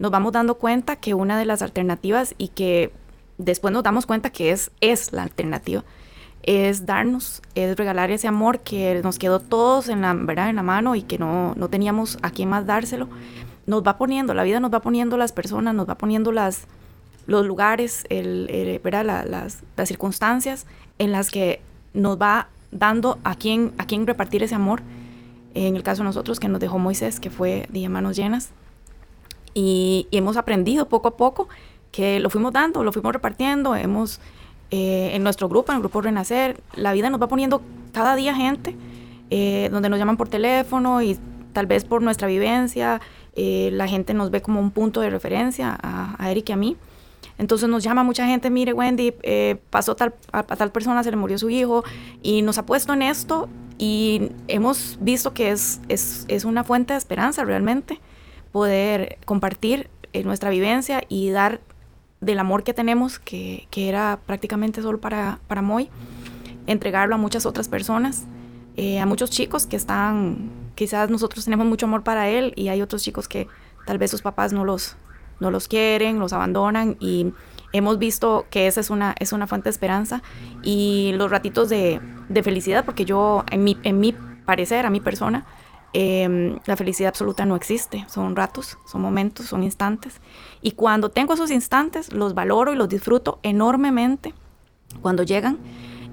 [0.00, 2.90] Nos vamos dando cuenta que una de las alternativas y que
[3.38, 5.84] después nos damos cuenta que es, es la alternativa,
[6.42, 10.50] es darnos, es regalar ese amor que nos quedó todos en la, ¿verdad?
[10.50, 13.08] En la mano y que no, no teníamos a quién más dárselo.
[13.66, 16.66] Nos va poniendo, la vida nos va poniendo las personas, nos va poniendo las,
[17.26, 19.26] los lugares, el, ¿verdad?
[19.26, 20.66] las, las, circunstancias
[20.98, 21.62] en las que
[21.94, 24.82] nos va dando a quién, a quién repartir ese amor.
[25.54, 28.50] En el caso de nosotros, que nos dejó Moisés, que fue de manos llenas.
[29.54, 31.48] Y hemos aprendido poco a poco
[31.94, 34.18] que lo fuimos dando, lo fuimos repartiendo, hemos
[34.72, 38.34] eh, en nuestro grupo, en el grupo Renacer, la vida nos va poniendo cada día
[38.34, 38.74] gente,
[39.30, 41.16] eh, donde nos llaman por teléfono y
[41.52, 43.00] tal vez por nuestra vivencia,
[43.36, 46.76] eh, la gente nos ve como un punto de referencia a, Eric y a mí.
[47.38, 49.14] Entonces nos llama mucha gente, mire Wendy,
[49.70, 51.84] pasó tal, a, tal persona, se le murió su hijo
[52.22, 56.94] y nos ha puesto en esto y hemos visto que es, es, es una fuente
[56.94, 58.00] de esperanza realmente
[58.50, 59.90] poder compartir
[60.24, 61.60] nuestra vivencia y dar
[62.24, 65.88] del amor que tenemos, que, que era prácticamente solo para, para Moy,
[66.66, 68.24] entregarlo a muchas otras personas,
[68.76, 72.82] eh, a muchos chicos que están, quizás nosotros tenemos mucho amor para él y hay
[72.82, 73.46] otros chicos que
[73.86, 74.96] tal vez sus papás no los,
[75.40, 77.32] no los quieren, los abandonan y
[77.72, 80.22] hemos visto que esa es una, es una fuente de esperanza
[80.62, 84.14] y los ratitos de, de felicidad, porque yo, en mi, en mi
[84.44, 85.44] parecer, a mi persona,
[85.96, 90.20] Em, la felicidad absoluta no existe, son ratos, son momentos, son instantes.
[90.60, 94.34] Y cuando tengo esos instantes, los valoro y los disfruto enormemente
[95.02, 95.56] cuando llegan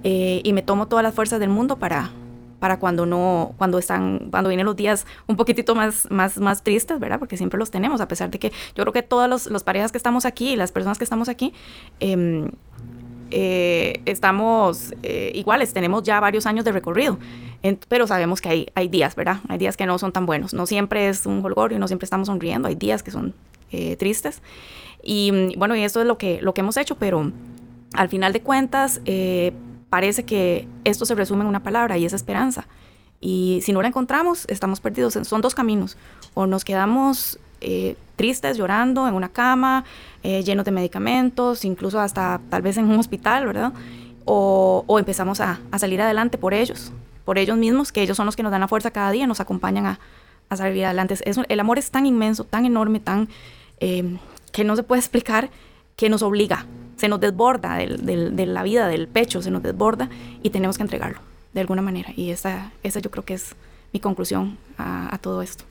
[0.03, 2.11] eh, y me tomo todas las fuerzas del mundo para,
[2.59, 6.99] para cuando no, cuando están, cuando vienen los días un poquitito más, más, más tristes,
[6.99, 7.17] ¿verdad?
[7.17, 9.97] Porque siempre los tenemos, a pesar de que yo creo que todas las parejas que
[9.97, 11.55] estamos aquí y las personas que estamos aquí,
[11.99, 12.51] em,
[13.31, 17.17] eh, estamos eh, iguales, tenemos ya varios años de recorrido,
[17.87, 19.39] pero sabemos que hay, hay días, ¿verdad?
[19.47, 21.39] Hay días que no son tan buenos, no siempre es un
[21.71, 23.33] y no siempre estamos sonriendo, hay días que son
[23.71, 24.41] eh, tristes.
[25.03, 27.31] Y mm, bueno, y esto es lo que, lo que hemos hecho, pero
[27.93, 29.01] al final de cuentas
[29.89, 32.67] parece que esto se resume en una palabra y es esperanza.
[33.21, 35.13] Y si no la encontramos, estamos perdidos.
[35.13, 35.95] Son dos caminos.
[36.33, 39.83] O nos quedamos eh, tristes, llorando en una cama,
[40.21, 43.73] eh, llenos de medicamentos, incluso hasta tal vez en un hospital, ¿verdad?
[44.25, 46.91] O, empezamos a, salir adelante por ellos,
[47.25, 49.39] por ellos mismos, que ellos son los que nos dan la fuerza cada día, nos
[49.39, 49.99] acompañan a,
[50.55, 51.15] salir adelante.
[51.25, 53.27] el amor es tan inmenso, tan enorme, tan
[53.79, 54.17] eh,
[54.51, 55.49] que no se puede explicar,
[55.95, 56.67] que nos obliga,
[56.97, 60.09] se nos desborda de la vida, del pecho, se nos desborda
[60.43, 61.21] y tenemos que entregarlo
[61.53, 62.13] de alguna manera.
[62.15, 63.55] Y esa, esa yo creo que es
[63.93, 65.63] mi conclusión a todo esto.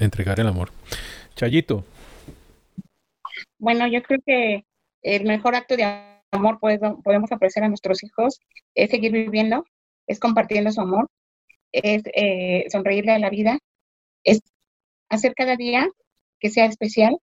[0.00, 0.70] Entregar el amor.
[1.34, 1.84] Chayito.
[3.58, 4.64] Bueno, yo creo que
[5.02, 5.84] el mejor acto de
[6.30, 8.40] amor podemos ofrecer a nuestros hijos
[8.74, 9.64] es seguir viviendo,
[10.06, 11.08] es compartiendo su amor,
[11.72, 13.58] es eh, sonreírle a la vida,
[14.24, 14.40] es
[15.08, 15.88] hacer cada día
[16.38, 17.18] que sea especial,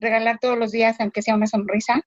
[0.00, 2.00] regalar todos los días aunque sea una sonrisa.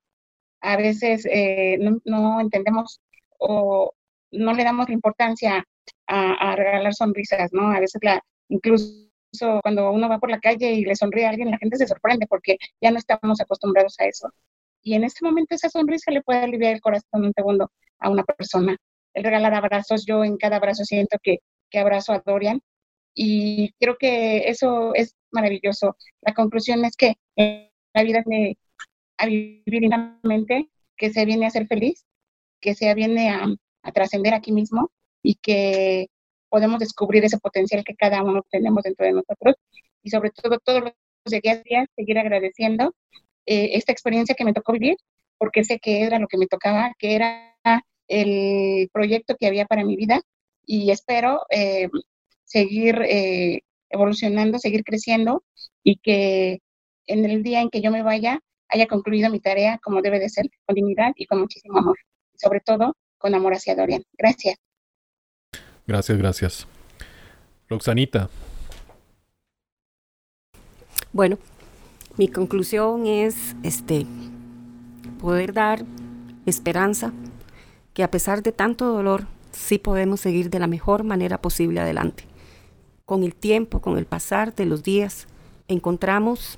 [0.62, 3.02] A veces eh, no, entendemos
[3.40, 3.94] o
[4.32, 5.66] no le damos la importancia
[6.08, 7.72] a, a, regalar sonrisas, ¿no?
[7.72, 9.11] A veces la, incluso
[9.62, 12.28] cuando uno va por la calle y le sonríe a alguien, la gente se sorprende
[12.28, 14.30] porque ya no estamos acostumbrados a eso.
[14.84, 18.24] Y en ese momento esa sonrisa le puede aliviar el corazón un segundo a una
[18.24, 18.78] persona.
[19.14, 22.62] El regalar abrazos, yo en cada abrazo siento que, que abrazo a Dorian
[23.14, 25.96] y creo que eso es maravilloso.
[26.22, 28.58] La conclusión es que la vida viene
[29.18, 32.06] a vivir dignamente, que se viene a ser feliz,
[32.60, 33.48] que se viene a,
[33.84, 36.08] a trascender aquí mismo y que
[36.52, 39.56] podemos descubrir ese potencial que cada uno tenemos dentro de nosotros
[40.04, 42.94] y sobre todo todos los días, días seguir agradeciendo
[43.46, 44.98] eh, esta experiencia que me tocó vivir
[45.38, 47.56] porque sé que era lo que me tocaba, que era
[48.08, 50.22] el proyecto que había para mi vida
[50.66, 51.90] y espero eh,
[52.44, 55.44] seguir eh, evolucionando, seguir creciendo
[55.84, 56.60] y que
[57.08, 60.30] en el día en que yo me vaya haya concluido mi tarea como debe de
[60.30, 61.98] ser, con dignidad y con muchísimo amor.
[62.36, 64.04] Sobre todo con amor hacia Dorian.
[64.18, 64.71] Gracias.
[65.92, 66.68] Gracias, gracias.
[67.68, 68.30] Roxanita.
[71.12, 71.38] Bueno,
[72.16, 74.06] mi conclusión es este
[75.20, 75.84] poder dar
[76.46, 77.12] esperanza
[77.94, 82.24] que a pesar de tanto dolor, sí podemos seguir de la mejor manera posible adelante.
[83.04, 85.28] Con el tiempo, con el pasar de los días,
[85.68, 86.58] encontramos,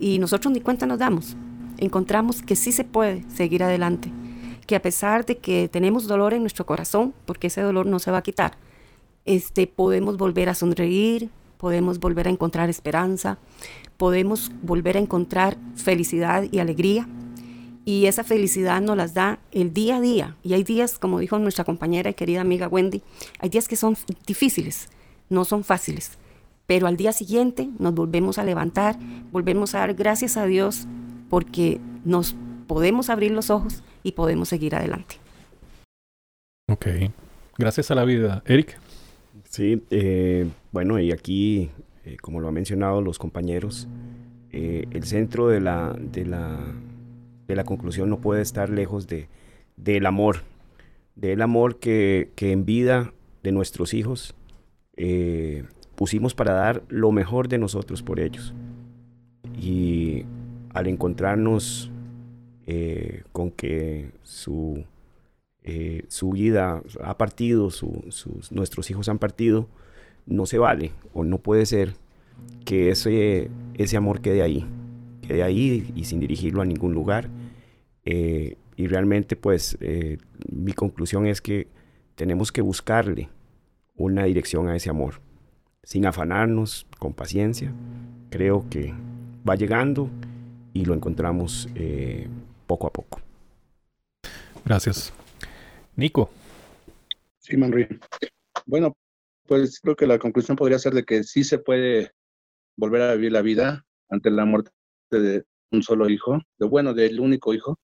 [0.00, 1.36] y nosotros ni cuenta nos damos,
[1.76, 4.10] encontramos que sí se puede seguir adelante,
[4.68, 8.10] que a pesar de que tenemos dolor en nuestro corazón, porque ese dolor no se
[8.10, 8.58] va a quitar,
[9.24, 13.38] este, podemos volver a sonreír, podemos volver a encontrar esperanza,
[13.96, 17.08] podemos volver a encontrar felicidad y alegría
[17.86, 20.36] y esa felicidad nos las da el día a día.
[20.42, 23.02] Y hay días, como dijo nuestra compañera y querida amiga Wendy,
[23.38, 23.96] hay días que son
[24.26, 24.90] difíciles,
[25.30, 26.18] no son fáciles.
[26.66, 28.98] Pero al día siguiente nos volvemos a levantar,
[29.32, 30.86] volvemos a dar gracias a Dios
[31.30, 32.36] porque nos
[32.68, 35.16] podemos abrir los ojos y podemos seguir adelante.
[36.70, 36.86] Ok.
[37.58, 38.42] Gracias a la vida.
[38.46, 38.78] Eric.
[39.48, 41.70] Sí, eh, bueno, y aquí,
[42.04, 43.88] eh, como lo han mencionado los compañeros,
[44.52, 46.60] eh, el centro de la, de la
[47.48, 49.28] de la conclusión no puede estar lejos de,
[49.76, 50.42] del amor,
[51.16, 53.12] del amor que, en vida
[53.42, 54.34] de nuestros hijos
[54.96, 55.64] eh,
[55.96, 58.54] pusimos para dar lo mejor de nosotros por ellos.
[59.60, 60.26] Y
[60.74, 61.90] al encontrarnos
[62.68, 64.84] eh, con que su,
[65.62, 67.70] eh, su vida ha partido,
[68.50, 69.66] nuestros hijos han partido,
[70.26, 71.94] no se vale o no puede ser
[72.66, 74.66] que ese, ese amor quede ahí
[75.34, 77.28] de ahí y sin dirigirlo a ningún lugar.
[78.04, 80.18] Eh, y realmente pues eh,
[80.50, 81.68] mi conclusión es que
[82.14, 83.28] tenemos que buscarle
[83.96, 85.20] una dirección a ese amor,
[85.82, 87.72] sin afanarnos, con paciencia.
[88.30, 88.94] Creo que
[89.48, 90.10] va llegando
[90.72, 91.68] y lo encontramos
[92.68, 93.20] poco a poco.
[94.64, 95.12] Gracias.
[95.96, 96.30] Nico.
[97.40, 97.88] Sí, Manri.
[98.66, 98.96] Bueno,
[99.46, 102.12] pues creo que la conclusión podría ser de que sí se puede
[102.76, 104.70] volver a vivir la vida ante la muerte
[105.10, 107.78] de un solo hijo, de bueno, del único hijo,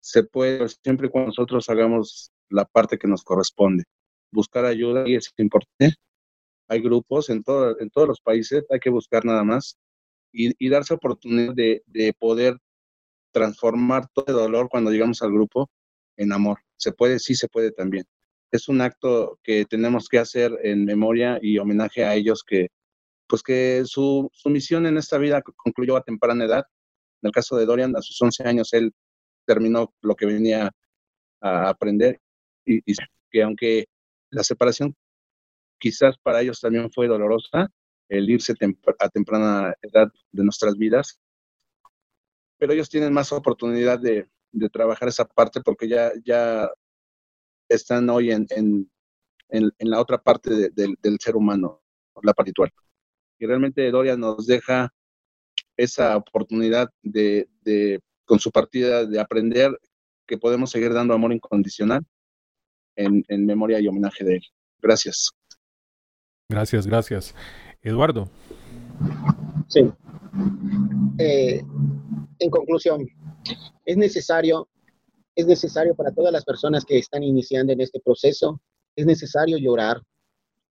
[0.00, 3.84] se puede siempre cuando nosotros hagamos la parte que nos corresponde.
[4.30, 5.96] Buscar ayuda y es importante.
[6.68, 9.76] Hay grupos en, todo, en todos los países, hay que buscar nada más
[10.32, 12.56] y, darse oportunidad de, de, poder
[13.34, 15.68] transformar todo el dolor cuando llegamos al grupo
[16.16, 16.60] en amor.
[16.76, 18.04] Se puede, sí se puede también.
[18.52, 22.68] Es un acto que tenemos que hacer en memoria y homenaje a ellos que
[23.26, 26.64] pues que su, su misión en esta vida concluyó a temprana edad.
[27.22, 28.92] En el caso de Dorian, a sus 11 años, él
[29.46, 30.70] terminó lo que venía
[31.40, 32.20] a aprender
[32.64, 32.80] y,
[33.30, 33.86] que aunque
[34.30, 34.94] la separación
[35.78, 37.70] quizás para ellos también fue dolorosa,
[38.08, 38.54] el irse
[39.00, 41.18] a temprana edad de nuestras vidas,
[42.58, 46.70] pero ellos tienen más oportunidad de, de trabajar esa parte porque ya, ya
[47.68, 48.90] están hoy en, en,
[49.48, 51.82] en, la otra parte del, del ser humano,
[52.22, 52.70] la partitual
[53.38, 54.92] y realmente Doria nos deja
[55.76, 57.48] esa oportunidad de,
[58.24, 59.78] con su partida, de aprender
[60.26, 62.02] que podemos seguir dando amor incondicional
[62.96, 64.42] en, memoria y homenaje de él.
[64.80, 65.32] Gracias.
[66.48, 67.34] Gracias, gracias.
[67.82, 68.30] Eduardo.
[69.68, 69.90] Sí.
[71.18, 71.62] Eh,
[72.44, 73.06] en conclusión,
[73.84, 74.68] es necesario,
[75.34, 78.60] es necesario para todas las personas que están iniciando en este proceso,
[78.96, 80.00] es necesario llorar,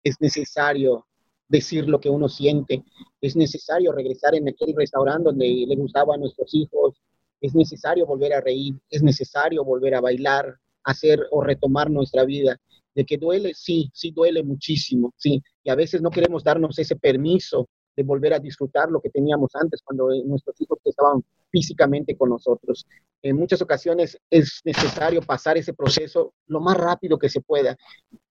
[0.03, 1.05] es necesario
[1.49, 2.83] decir lo que uno siente.
[3.19, 7.01] Es necesario regresar en aquel restaurante donde le gustaba a nuestros hijos.
[7.41, 8.75] Es necesario volver a reír.
[8.89, 12.57] Es necesario volver a bailar, hacer o retomar nuestra vida.
[12.95, 15.41] De que duele, sí, sí duele muchísimo, sí.
[15.63, 17.67] Y a veces no queremos darnos ese permiso
[17.99, 21.21] de volver a disfrutar lo que teníamos antes cuando eh, nuestros hijos estaban
[21.51, 22.87] físicamente con nosotros.
[23.21, 27.75] En muchas ocasiones es necesario pasar ese proceso lo más rápido que se pueda.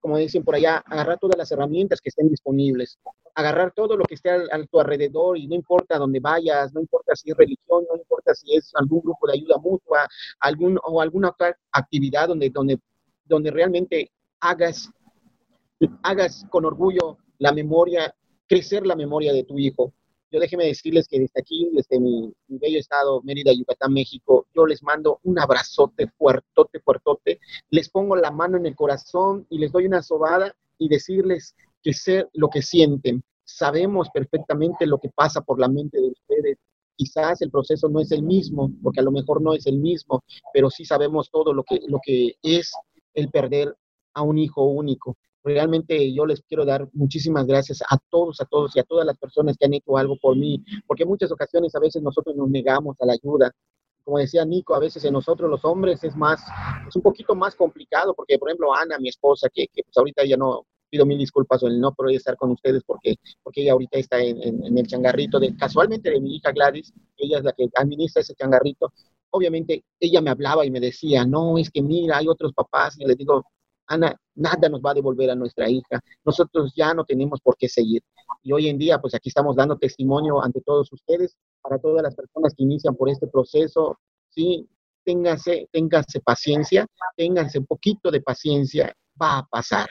[0.00, 2.98] Como dicen por allá, agarrar todas las herramientas que estén disponibles,
[3.34, 7.14] agarrar todo lo que esté a, tu alrededor y no importa dónde vayas, no importa
[7.14, 10.08] si es religión, no importa si es algún grupo de ayuda mutua,
[10.40, 12.78] algún, o alguna otra actividad donde, donde,
[13.26, 14.10] donde realmente
[14.40, 14.90] hagas,
[16.02, 18.14] hagas con orgullo la memoria,
[18.48, 19.92] crecer la memoria de tu hijo,
[20.30, 24.82] yo déjeme decirles que desde aquí, desde mi, bello estado, Mérida, Yucatán, México, yo les
[24.82, 27.40] mando un abrazote fuertote, fuertote.
[27.70, 31.94] Les pongo la mano en el corazón y les doy una sobada y decirles que
[31.94, 33.22] sé lo que sienten.
[33.44, 36.58] Sabemos perfectamente lo que pasa por la mente de ustedes.
[36.94, 40.24] quizás el proceso no es el mismo, porque a lo mejor no es el mismo,
[40.52, 42.72] pero sí sabemos todo lo que, lo que es
[43.14, 43.74] el perder
[44.14, 45.16] a un hijo único.
[45.44, 49.16] Realmente yo les quiero dar muchísimas gracias a todos, a todos y a todas las
[49.18, 52.48] personas que han hecho algo por mí, porque en muchas ocasiones a veces nosotros nos
[52.48, 53.50] negamos a la ayuda.
[54.04, 56.42] Como decía Nico, a veces en nosotros los hombres es más,
[56.88, 60.24] es un poquito más complicado, porque por ejemplo Ana, mi esposa, que, que pues ahorita
[60.24, 63.98] ya no, pido mil disculpas el no poder estar con ustedes porque, porque ella ahorita
[63.98, 67.68] está en, en, el changarrito de, casualmente de mi hija Gladys, ella es la que
[67.74, 68.92] administra ese changarrito.
[69.30, 73.04] Obviamente ella me hablaba y me decía, no, es que mira, hay otros papás, y
[73.04, 73.44] le digo,
[73.88, 76.00] Ana, nada nos va a devolver a nuestra hija.
[76.24, 78.02] Nosotros ya no tenemos por qué seguir.
[78.42, 82.14] Y hoy en día, pues aquí estamos dando testimonio ante todos ustedes, para todas las
[82.14, 83.98] personas que inician por este proceso.
[84.28, 84.68] Sí,
[85.04, 86.86] ténganse, ténganse paciencia,
[87.16, 89.88] ténganse un poquito de paciencia, va a pasar,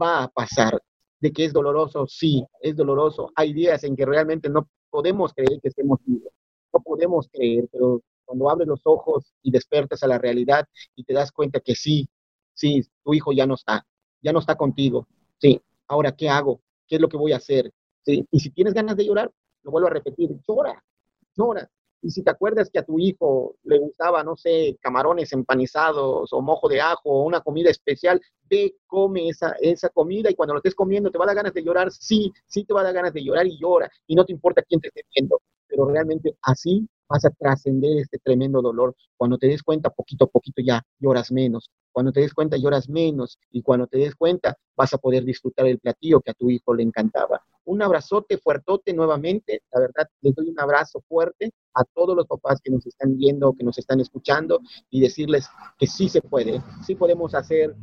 [0.00, 0.80] va a pasar.
[1.20, 3.30] De que es doloroso, sí, es doloroso.
[3.34, 6.32] Hay días en que realmente no podemos creer que estemos vivos,
[6.72, 10.64] no podemos creer, pero cuando abres los ojos y despiertas a la realidad
[10.96, 12.08] y te das cuenta que sí,
[12.54, 13.86] sí, tu hijo ya no está,
[14.22, 15.06] ya no está contigo,
[15.38, 16.60] sí, ahora, ¿qué hago?
[16.86, 17.70] ¿Qué es lo que voy a hacer?
[18.04, 18.26] ¿Sí?
[18.30, 19.30] Y si tienes ganas de llorar,
[19.62, 20.82] lo vuelvo a repetir, llora,
[21.36, 21.70] llora.
[22.04, 26.40] Y si te acuerdas que a tu hijo le gustaba, no sé, camarones empanizados o
[26.40, 30.58] mojo de ajo o una comida especial, ve, come esa, esa comida y cuando lo
[30.58, 32.94] estés comiendo te va a dar ganas de llorar, sí, sí te va a dar
[32.94, 36.36] ganas de llorar y llora y no te importa quién te esté viendo, pero realmente
[36.42, 38.96] así vas a trascender este tremendo dolor.
[39.16, 41.70] Cuando te des cuenta, poquito a poquito ya lloras menos.
[41.92, 43.38] Cuando te des cuenta, lloras menos.
[43.50, 46.74] Y cuando te des cuenta, vas a poder disfrutar el platillo que a tu hijo
[46.74, 47.44] le encantaba.
[47.64, 49.62] Un abrazote fuertote nuevamente.
[49.72, 53.52] La verdad, les doy un abrazo fuerte a todos los papás que nos están viendo,
[53.52, 57.74] que nos están escuchando y decirles que sí se puede, sí podemos hacer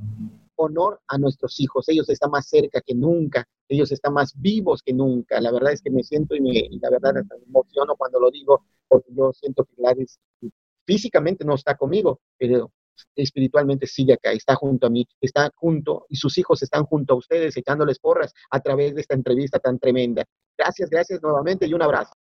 [0.56, 1.88] honor a nuestros hijos.
[1.88, 5.40] Ellos están más cerca que nunca, ellos están más vivos que nunca.
[5.40, 8.66] La verdad es que me siento y, me, la verdad me emociono cuando lo digo,
[8.88, 10.20] porque yo siento que Gladys
[10.86, 12.72] físicamente no está conmigo, pero
[13.16, 17.18] espiritualmente sigue acá, está junto a mí, está junto y sus hijos están junto a
[17.18, 20.26] ustedes echándoles porras a través de esta entrevista tan tremenda.
[20.58, 22.14] Gracias, gracias nuevamente y un abrazo.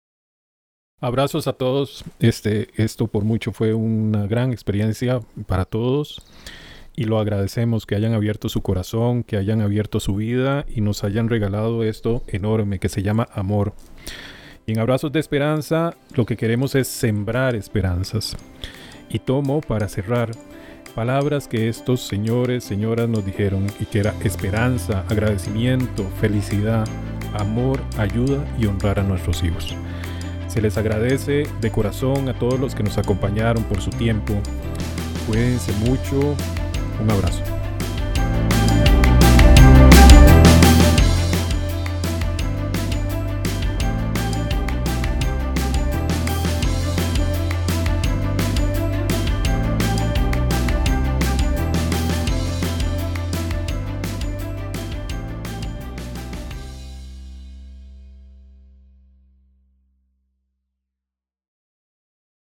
[1.00, 2.04] Abrazos a todos.
[2.20, 6.22] Este, esto por mucho fue una gran experiencia para todos
[6.96, 11.04] y lo agradecemos que hayan abierto su corazón, que hayan abierto su vida y nos
[11.04, 13.74] hayan regalado esto enorme que se llama amor.
[14.64, 18.36] Y en Abrazos de Esperanza lo que queremos es sembrar esperanzas.
[19.10, 20.30] Y tomo para cerrar
[20.96, 26.86] palabras que estos señores, señoras nos dijeron y que era esperanza, agradecimiento, felicidad,
[27.34, 29.76] amor, ayuda y honrar a nuestros hijos.
[30.48, 34.32] Se les agradece de corazón a todos los que nos acompañaron por su tiempo.
[35.28, 36.34] Cuídense mucho,
[37.02, 37.55] un abrazo.